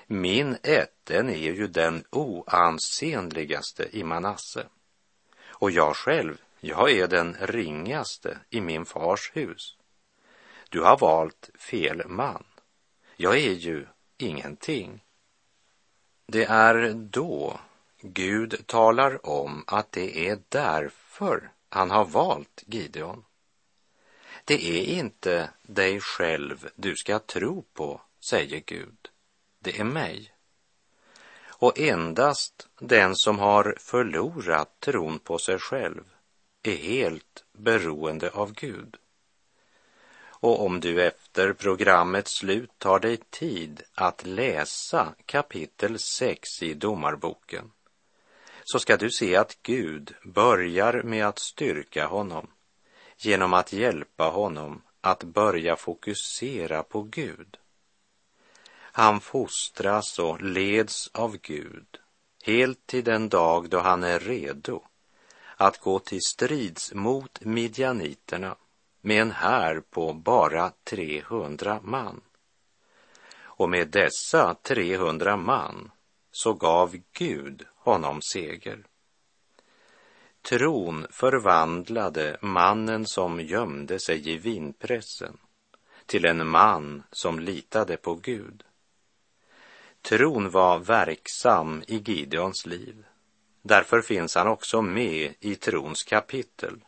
Min 0.08 0.58
ätten 0.64 1.30
är 1.30 1.52
ju 1.52 1.68
den 1.68 2.04
oansenligaste 2.10 3.88
i 3.92 4.04
Manasse. 4.04 4.68
Och 5.46 5.72
jag 5.72 5.96
själv, 5.96 6.42
jag 6.60 6.92
är 6.92 7.08
den 7.08 7.36
ringaste 7.40 8.38
i 8.50 8.62
min 8.62 8.86
fars 8.86 9.32
hus. 9.34 9.78
Du 10.70 10.82
har 10.82 10.98
valt 10.98 11.50
fel 11.60 12.08
man. 12.08 12.44
Jag 13.16 13.38
är 13.38 13.54
ju 13.54 13.86
ingenting. 14.18 15.04
Det 16.26 16.44
är 16.44 16.94
då 16.94 17.60
Gud 18.02 18.68
talar 18.68 19.26
om 19.30 19.64
att 19.68 19.92
det 19.92 20.30
är 20.30 20.40
därför 20.50 21.52
han 21.70 21.92
har 21.92 22.06
valt 22.06 22.64
Gideon. 22.66 23.26
Det 24.46 24.64
är 24.64 24.84
inte 24.84 25.50
dig 25.62 26.00
själv 26.00 26.70
du 26.76 26.96
ska 26.96 27.20
tro 27.20 27.66
på, 27.74 28.02
säger 28.20 28.60
Gud. 28.66 29.10
Det 29.64 29.80
är 29.80 29.84
mig. 29.84 30.32
Och 31.48 31.80
endast 31.80 32.68
den 32.80 33.16
som 33.16 33.40
har 33.40 33.76
förlorat 33.80 34.80
tron 34.80 35.20
på 35.20 35.38
sig 35.38 35.60
själv 35.60 36.04
är 36.64 36.76
helt 36.76 37.46
beroende 37.52 38.30
av 38.30 38.54
Gud. 38.54 38.98
Och 40.26 40.66
om 40.66 40.80
du 40.80 41.04
efter 41.04 41.54
programmets 41.54 42.32
slut 42.32 42.72
tar 42.78 43.00
dig 43.00 43.18
tid 43.18 43.84
att 43.96 44.26
läsa 44.26 45.16
kapitel 45.26 46.00
6 46.00 46.64
i 46.64 46.74
Domarboken 46.74 47.72
så 48.64 48.80
ska 48.80 48.98
du 48.98 49.12
se 49.12 49.36
att 49.36 49.58
Gud 49.62 50.16
börjar 50.24 51.04
med 51.04 51.28
att 51.28 51.40
styrka 51.40 52.06
honom 52.06 52.48
genom 53.18 53.54
att 53.54 53.74
hjälpa 53.74 54.24
honom 54.24 54.82
att 55.02 55.24
börja 55.24 55.76
fokusera 55.76 56.84
på 56.84 57.02
Gud. 57.04 57.58
Han 58.96 59.20
fostras 59.20 60.20
och 60.20 60.42
leds 60.42 61.10
av 61.14 61.38
Gud 61.38 61.88
helt 62.44 62.88
till 62.88 63.04
den 63.04 63.30
dag 63.30 63.70
då 63.70 63.80
han 63.80 64.04
är 64.04 64.20
redo 64.20 64.84
att 65.58 65.78
gå 65.78 66.00
till 66.00 66.22
strids 66.22 66.94
mot 66.94 67.46
midjaniterna 67.46 68.56
med 69.02 69.22
en 69.22 69.32
här 69.32 69.80
på 69.90 70.14
bara 70.14 70.72
300 70.84 71.80
man. 71.84 72.22
Och 73.36 73.70
med 73.70 73.88
dessa 73.88 74.56
300 74.62 75.38
man 75.38 75.92
så 76.32 76.54
gav 76.54 76.96
Gud 77.14 77.66
honom 77.76 78.22
seger. 78.22 78.84
Tron 80.42 81.08
förvandlade 81.10 82.38
mannen 82.42 83.06
som 83.06 83.42
gömde 83.42 84.00
sig 84.00 84.30
i 84.30 84.38
vinpressen 84.38 85.38
till 86.06 86.26
en 86.26 86.48
man 86.48 87.04
som 87.12 87.40
litade 87.40 87.98
på 87.98 88.16
Gud. 88.16 88.64
Tron 90.04 90.50
var 90.50 90.80
verksam 90.80 91.84
i 91.88 91.98
Gideons 91.98 92.66
liv. 92.66 93.06
Därför 93.62 94.02
finns 94.02 94.36
han 94.36 94.48
också 94.48 94.82
med 94.82 95.34
i 95.40 95.56
trons 95.56 96.04
kapitel. 96.04 96.80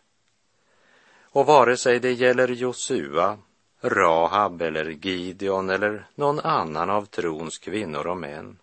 Och 1.21 1.45
vare 1.45 1.77
sig 1.77 1.99
det 1.99 2.11
gäller 2.11 2.47
Josua, 2.47 3.37
Rahab 3.81 4.61
eller 4.61 4.85
Gideon 4.85 5.69
eller 5.69 6.07
någon 6.15 6.39
annan 6.39 6.89
av 6.89 7.05
trons 7.05 7.57
kvinnor 7.57 8.07
och 8.07 8.17
män 8.17 8.59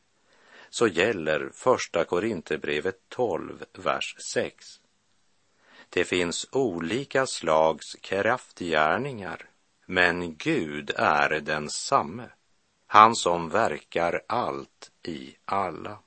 så 0.71 0.87
gäller 0.87 1.51
första 1.55 2.05
Korinthierbrevet 2.05 2.97
12, 3.09 3.65
vers 3.73 4.17
6. 4.33 4.81
Det 5.89 6.05
finns 6.05 6.49
olika 6.53 7.27
slags 7.27 7.95
kraftgärningar, 8.01 9.51
men 9.87 10.37
Gud 10.37 10.91
är 10.97 11.41
densamme, 11.41 12.29
han 12.93 13.17
som 13.17 13.49
verkar 13.49 14.23
allt 14.27 14.91
i 15.03 15.37
alla. 15.45 15.99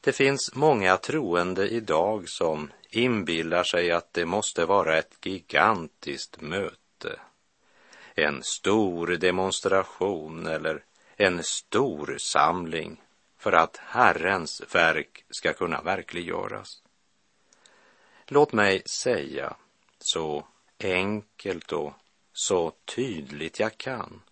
Det 0.00 0.12
finns 0.12 0.54
många 0.54 0.96
troende 0.96 1.68
idag 1.68 2.28
som 2.28 2.72
inbillar 2.90 3.64
sig 3.64 3.90
att 3.90 4.12
det 4.12 4.26
måste 4.26 4.66
vara 4.66 4.98
ett 4.98 5.26
gigantiskt 5.26 6.40
möte, 6.40 7.20
en 8.14 8.42
stor 8.42 9.06
demonstration 9.06 10.46
eller 10.46 10.84
en 11.16 11.42
stor 11.44 12.16
samling 12.18 13.02
för 13.38 13.52
att 13.52 13.76
Herrens 13.76 14.62
verk 14.74 15.24
ska 15.30 15.52
kunna 15.52 15.82
verkliggöras. 15.82 16.82
Låt 18.26 18.52
mig 18.52 18.82
säga 18.86 19.56
så 19.98 20.46
enkelt 20.78 21.72
och 21.72 21.92
så 22.32 22.72
tydligt 22.84 23.60
jag 23.60 23.78
kan. 23.78 24.22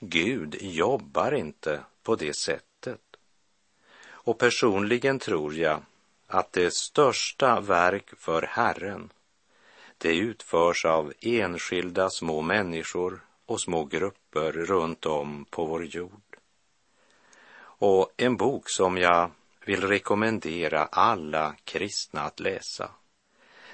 Gud 0.00 0.56
jobbar 0.60 1.34
inte 1.34 1.80
på 2.02 2.16
det 2.16 2.36
sättet. 2.36 3.00
Och 4.06 4.38
personligen 4.38 5.18
tror 5.18 5.54
jag 5.54 5.82
att 6.26 6.52
det 6.52 6.74
största 6.74 7.60
verk 7.60 8.10
för 8.18 8.42
Herren, 8.42 9.12
det 9.98 10.16
utförs 10.16 10.84
av 10.84 11.12
enskilda 11.20 12.10
små 12.10 12.40
människor 12.40 13.20
och 13.46 13.60
små 13.60 13.84
grupper 13.84 14.52
runt 14.52 15.06
om 15.06 15.44
på 15.44 15.64
vår 15.64 15.84
jord. 15.84 16.36
Och 17.60 18.12
en 18.16 18.36
bok 18.36 18.70
som 18.70 18.96
jag 18.98 19.30
vill 19.64 19.88
rekommendera 19.88 20.84
alla 20.84 21.54
kristna 21.64 22.20
att 22.20 22.40
läsa, 22.40 22.90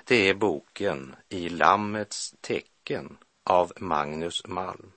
det 0.05 0.29
är 0.29 0.35
boken 0.35 1.17
I 1.29 1.49
Lammets 1.49 2.35
tecken 2.41 3.17
av 3.45 3.73
Magnus 3.77 4.47
Malm 4.47 4.93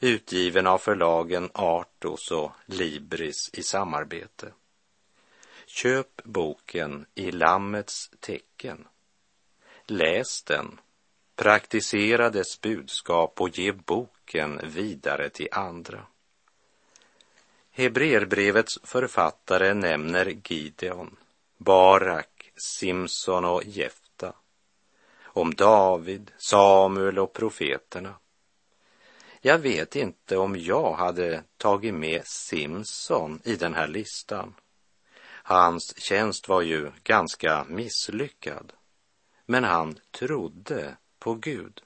utgiven 0.00 0.66
av 0.66 0.78
förlagen 0.78 1.50
Artos 1.54 2.30
och 2.30 2.52
Libris 2.66 3.50
i 3.52 3.62
samarbete. 3.62 4.52
Köp 5.66 6.24
boken 6.24 7.06
i 7.14 7.30
Lammets 7.30 8.10
tecken. 8.20 8.86
Läs 9.86 10.42
den, 10.42 10.80
praktisera 11.36 12.30
dess 12.30 12.60
budskap 12.60 13.40
och 13.40 13.58
ge 13.58 13.72
boken 13.72 14.60
vidare 14.64 15.30
till 15.30 15.48
andra. 15.52 16.06
Hebreerbrevets 17.70 18.78
författare 18.82 19.74
nämner 19.74 20.36
Gideon, 20.44 21.16
Barak, 21.56 22.52
Simson 22.56 23.44
och 23.44 23.64
Jefta, 23.64 24.32
om 25.22 25.54
David, 25.54 26.30
Samuel 26.38 27.18
och 27.18 27.32
profeterna. 27.32 28.14
Jag 29.46 29.58
vet 29.58 29.96
inte 29.96 30.36
om 30.36 30.56
jag 30.58 30.92
hade 30.92 31.42
tagit 31.56 31.94
med 31.94 32.26
Simson 32.26 33.40
i 33.44 33.56
den 33.56 33.74
här 33.74 33.88
listan. 33.88 34.54
Hans 35.42 35.98
tjänst 35.98 36.48
var 36.48 36.62
ju 36.62 36.90
ganska 37.04 37.64
misslyckad, 37.68 38.72
men 39.46 39.64
han 39.64 39.98
trodde 40.10 40.96
på 41.18 41.34
Gud. 41.34 41.82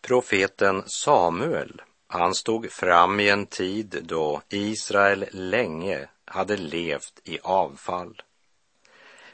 Profeten 0.00 0.82
Samuel, 0.86 1.82
han 2.06 2.34
stod 2.34 2.70
fram 2.70 3.20
i 3.20 3.28
en 3.28 3.46
tid 3.46 4.02
då 4.02 4.42
Israel 4.48 5.24
länge 5.32 6.08
hade 6.24 6.56
levt 6.56 7.20
i 7.24 7.38
avfall. 7.42 8.22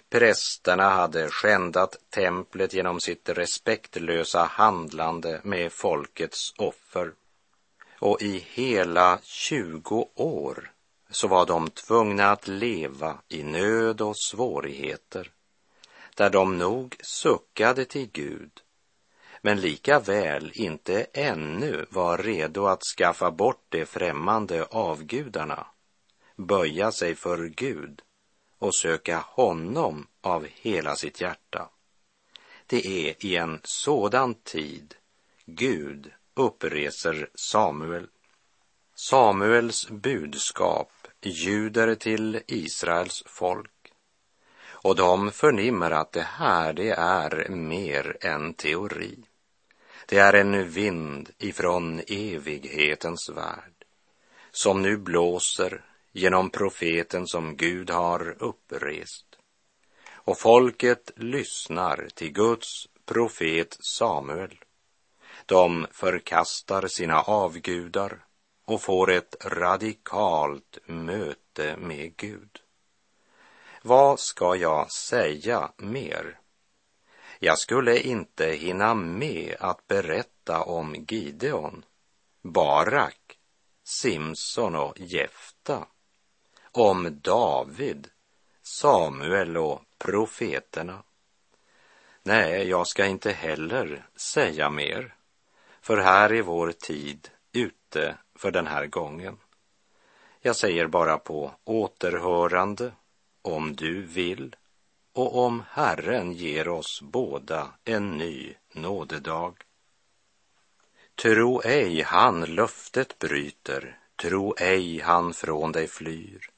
Prästerna 0.08 0.88
hade 0.88 1.28
skändat 1.30 1.96
templet 2.10 2.74
genom 2.74 3.00
sitt 3.00 3.28
respektlösa 3.28 4.44
handlande 4.44 5.40
med 5.44 5.72
folkets 5.72 6.54
offer. 6.56 7.12
Och 8.00 8.22
i 8.22 8.38
hela 8.38 9.18
20 9.22 10.08
år 10.14 10.72
så 11.10 11.28
var 11.28 11.46
de 11.46 11.70
tvungna 11.70 12.30
att 12.30 12.48
leva 12.48 13.18
i 13.28 13.42
nöd 13.42 14.00
och 14.00 14.18
svårigheter, 14.18 15.30
där 16.14 16.30
de 16.30 16.58
nog 16.58 16.96
suckade 17.00 17.84
till 17.84 18.10
Gud, 18.12 18.50
men 19.42 19.60
lika 19.60 20.00
väl 20.00 20.52
inte 20.54 21.06
ännu 21.12 21.86
var 21.90 22.18
redo 22.18 22.66
att 22.66 22.82
skaffa 22.82 23.30
bort 23.30 23.64
de 23.68 23.86
främmande 23.86 24.64
avgudarna, 24.64 25.66
böja 26.36 26.92
sig 26.92 27.14
för 27.14 27.46
Gud 27.46 28.02
och 28.58 28.74
söka 28.74 29.18
honom 29.18 30.06
av 30.20 30.46
hela 30.54 30.96
sitt 30.96 31.20
hjärta. 31.20 31.68
Det 32.66 32.86
är 32.86 33.26
i 33.26 33.36
en 33.36 33.60
sådan 33.64 34.34
tid 34.34 34.94
Gud 35.46 36.12
uppreser 36.34 37.30
Samuel. 37.34 38.06
Samuels 38.94 39.88
budskap 39.88 40.92
ljuder 41.22 41.94
till 41.94 42.40
Israels 42.46 43.22
folk 43.26 43.92
och 44.82 44.96
de 44.96 45.30
förnimmer 45.32 45.90
att 45.90 46.12
det 46.12 46.28
här 46.28 46.72
det 46.72 46.90
är 46.90 47.48
mer 47.48 48.16
än 48.20 48.54
teori. 48.54 49.18
Det 50.06 50.18
är 50.18 50.32
en 50.32 50.70
vind 50.70 51.30
ifrån 51.38 52.00
evighetens 52.06 53.28
värld 53.28 53.84
som 54.50 54.82
nu 54.82 54.96
blåser 54.96 55.84
genom 56.12 56.50
profeten 56.50 57.26
som 57.26 57.56
Gud 57.56 57.90
har 57.90 58.42
upprest. 58.42 59.26
Och 60.12 60.38
folket 60.38 61.10
lyssnar 61.16 62.08
till 62.14 62.32
Guds 62.32 62.88
profet 63.04 63.76
Samuel. 63.80 64.58
De 65.50 65.86
förkastar 65.92 66.86
sina 66.88 67.20
avgudar 67.20 68.24
och 68.64 68.82
får 68.82 69.10
ett 69.10 69.36
radikalt 69.44 70.78
möte 70.86 71.76
med 71.76 72.16
Gud. 72.16 72.60
Vad 73.82 74.20
ska 74.20 74.56
jag 74.56 74.92
säga 74.92 75.72
mer? 75.76 76.40
Jag 77.38 77.58
skulle 77.58 78.00
inte 78.00 78.46
hinna 78.46 78.94
med 78.94 79.56
att 79.60 79.86
berätta 79.86 80.62
om 80.62 80.94
Gideon, 81.08 81.84
Barak, 82.42 83.38
Simson 83.84 84.76
och 84.76 85.00
Jefta 85.00 85.86
om 86.72 87.20
David, 87.22 88.08
Samuel 88.62 89.56
och 89.56 89.82
profeterna. 89.98 91.02
Nej, 92.22 92.68
jag 92.68 92.86
ska 92.86 93.06
inte 93.06 93.32
heller 93.32 94.06
säga 94.16 94.70
mer, 94.70 95.14
för 95.80 95.96
här 95.96 96.32
är 96.32 96.42
vår 96.42 96.72
tid 96.72 97.30
ute 97.52 98.16
för 98.34 98.50
den 98.50 98.66
här 98.66 98.86
gången. 98.86 99.36
Jag 100.40 100.56
säger 100.56 100.86
bara 100.86 101.18
på 101.18 101.52
återhörande, 101.64 102.92
om 103.42 103.76
du 103.76 104.02
vill 104.02 104.56
och 105.12 105.38
om 105.38 105.62
Herren 105.70 106.32
ger 106.32 106.68
oss 106.68 107.02
båda 107.02 107.68
en 107.84 108.10
ny 108.10 108.54
nådedag. 108.72 109.54
Tro 111.22 111.60
ej 111.64 112.02
han 112.02 112.40
löftet 112.40 113.18
bryter, 113.18 113.98
tro 114.16 114.54
ej 114.58 115.00
han 115.00 115.34
från 115.34 115.72
dig 115.72 115.88
flyr 115.88 116.50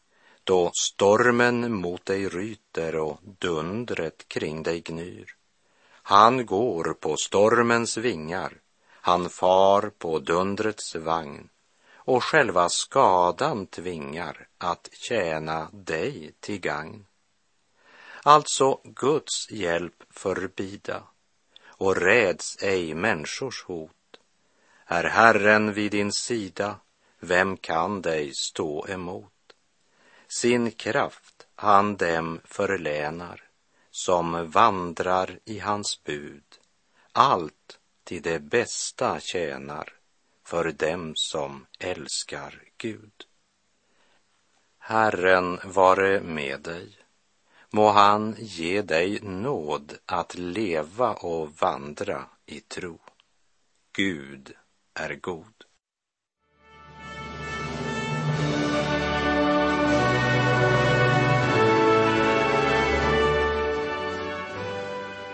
då 0.44 0.70
stormen 0.74 1.74
mot 1.74 2.06
dig 2.06 2.28
ryter 2.28 2.96
och 2.96 3.18
dundret 3.22 4.28
kring 4.28 4.62
dig 4.62 4.80
gnyr. 4.80 5.26
Han 6.02 6.46
går 6.46 6.94
på 6.94 7.16
stormens 7.16 7.96
vingar, 7.96 8.52
han 9.04 9.30
far 9.30 9.90
på 9.98 10.18
dundrets 10.18 10.94
vagn 10.94 11.48
och 11.94 12.24
själva 12.24 12.68
skadan 12.68 13.66
tvingar 13.66 14.48
att 14.58 14.88
tjäna 14.92 15.68
dig 15.72 16.34
till 16.40 16.60
gagn. 16.60 17.06
Alltså 18.22 18.80
Guds 18.84 19.50
hjälp 19.50 20.04
förbida 20.10 21.02
och 21.64 21.96
räds 21.96 22.62
ej 22.62 22.94
människors 22.94 23.64
hot. 23.64 24.18
Är 24.86 25.04
Herren 25.04 25.72
vid 25.72 25.92
din 25.92 26.12
sida, 26.12 26.76
vem 27.20 27.56
kan 27.56 28.02
dig 28.02 28.32
stå 28.34 28.86
emot? 28.88 29.54
Sin 30.28 30.70
kraft 30.70 31.46
han 31.54 31.96
dem 31.96 32.40
förlänar 32.44 33.42
som 33.90 34.50
vandrar 34.50 35.38
i 35.44 35.58
hans 35.58 36.04
bud. 36.04 36.44
Allt 37.12 37.78
till 38.04 38.22
det 38.22 38.38
bästa 38.38 39.20
tjänar 39.20 39.92
för 40.44 40.72
dem 40.72 41.12
som 41.16 41.66
älskar 41.78 42.62
Gud. 42.78 43.12
Herren 44.78 45.60
vare 45.64 46.20
med 46.20 46.60
dig. 46.60 46.98
Må 47.70 47.90
han 47.90 48.34
ge 48.38 48.82
dig 48.82 49.20
nåd 49.22 49.98
att 50.06 50.34
leva 50.34 51.14
och 51.14 51.50
vandra 51.60 52.24
i 52.46 52.60
tro. 52.60 52.98
Gud 53.92 54.54
är 54.94 55.14
god. 55.14 55.51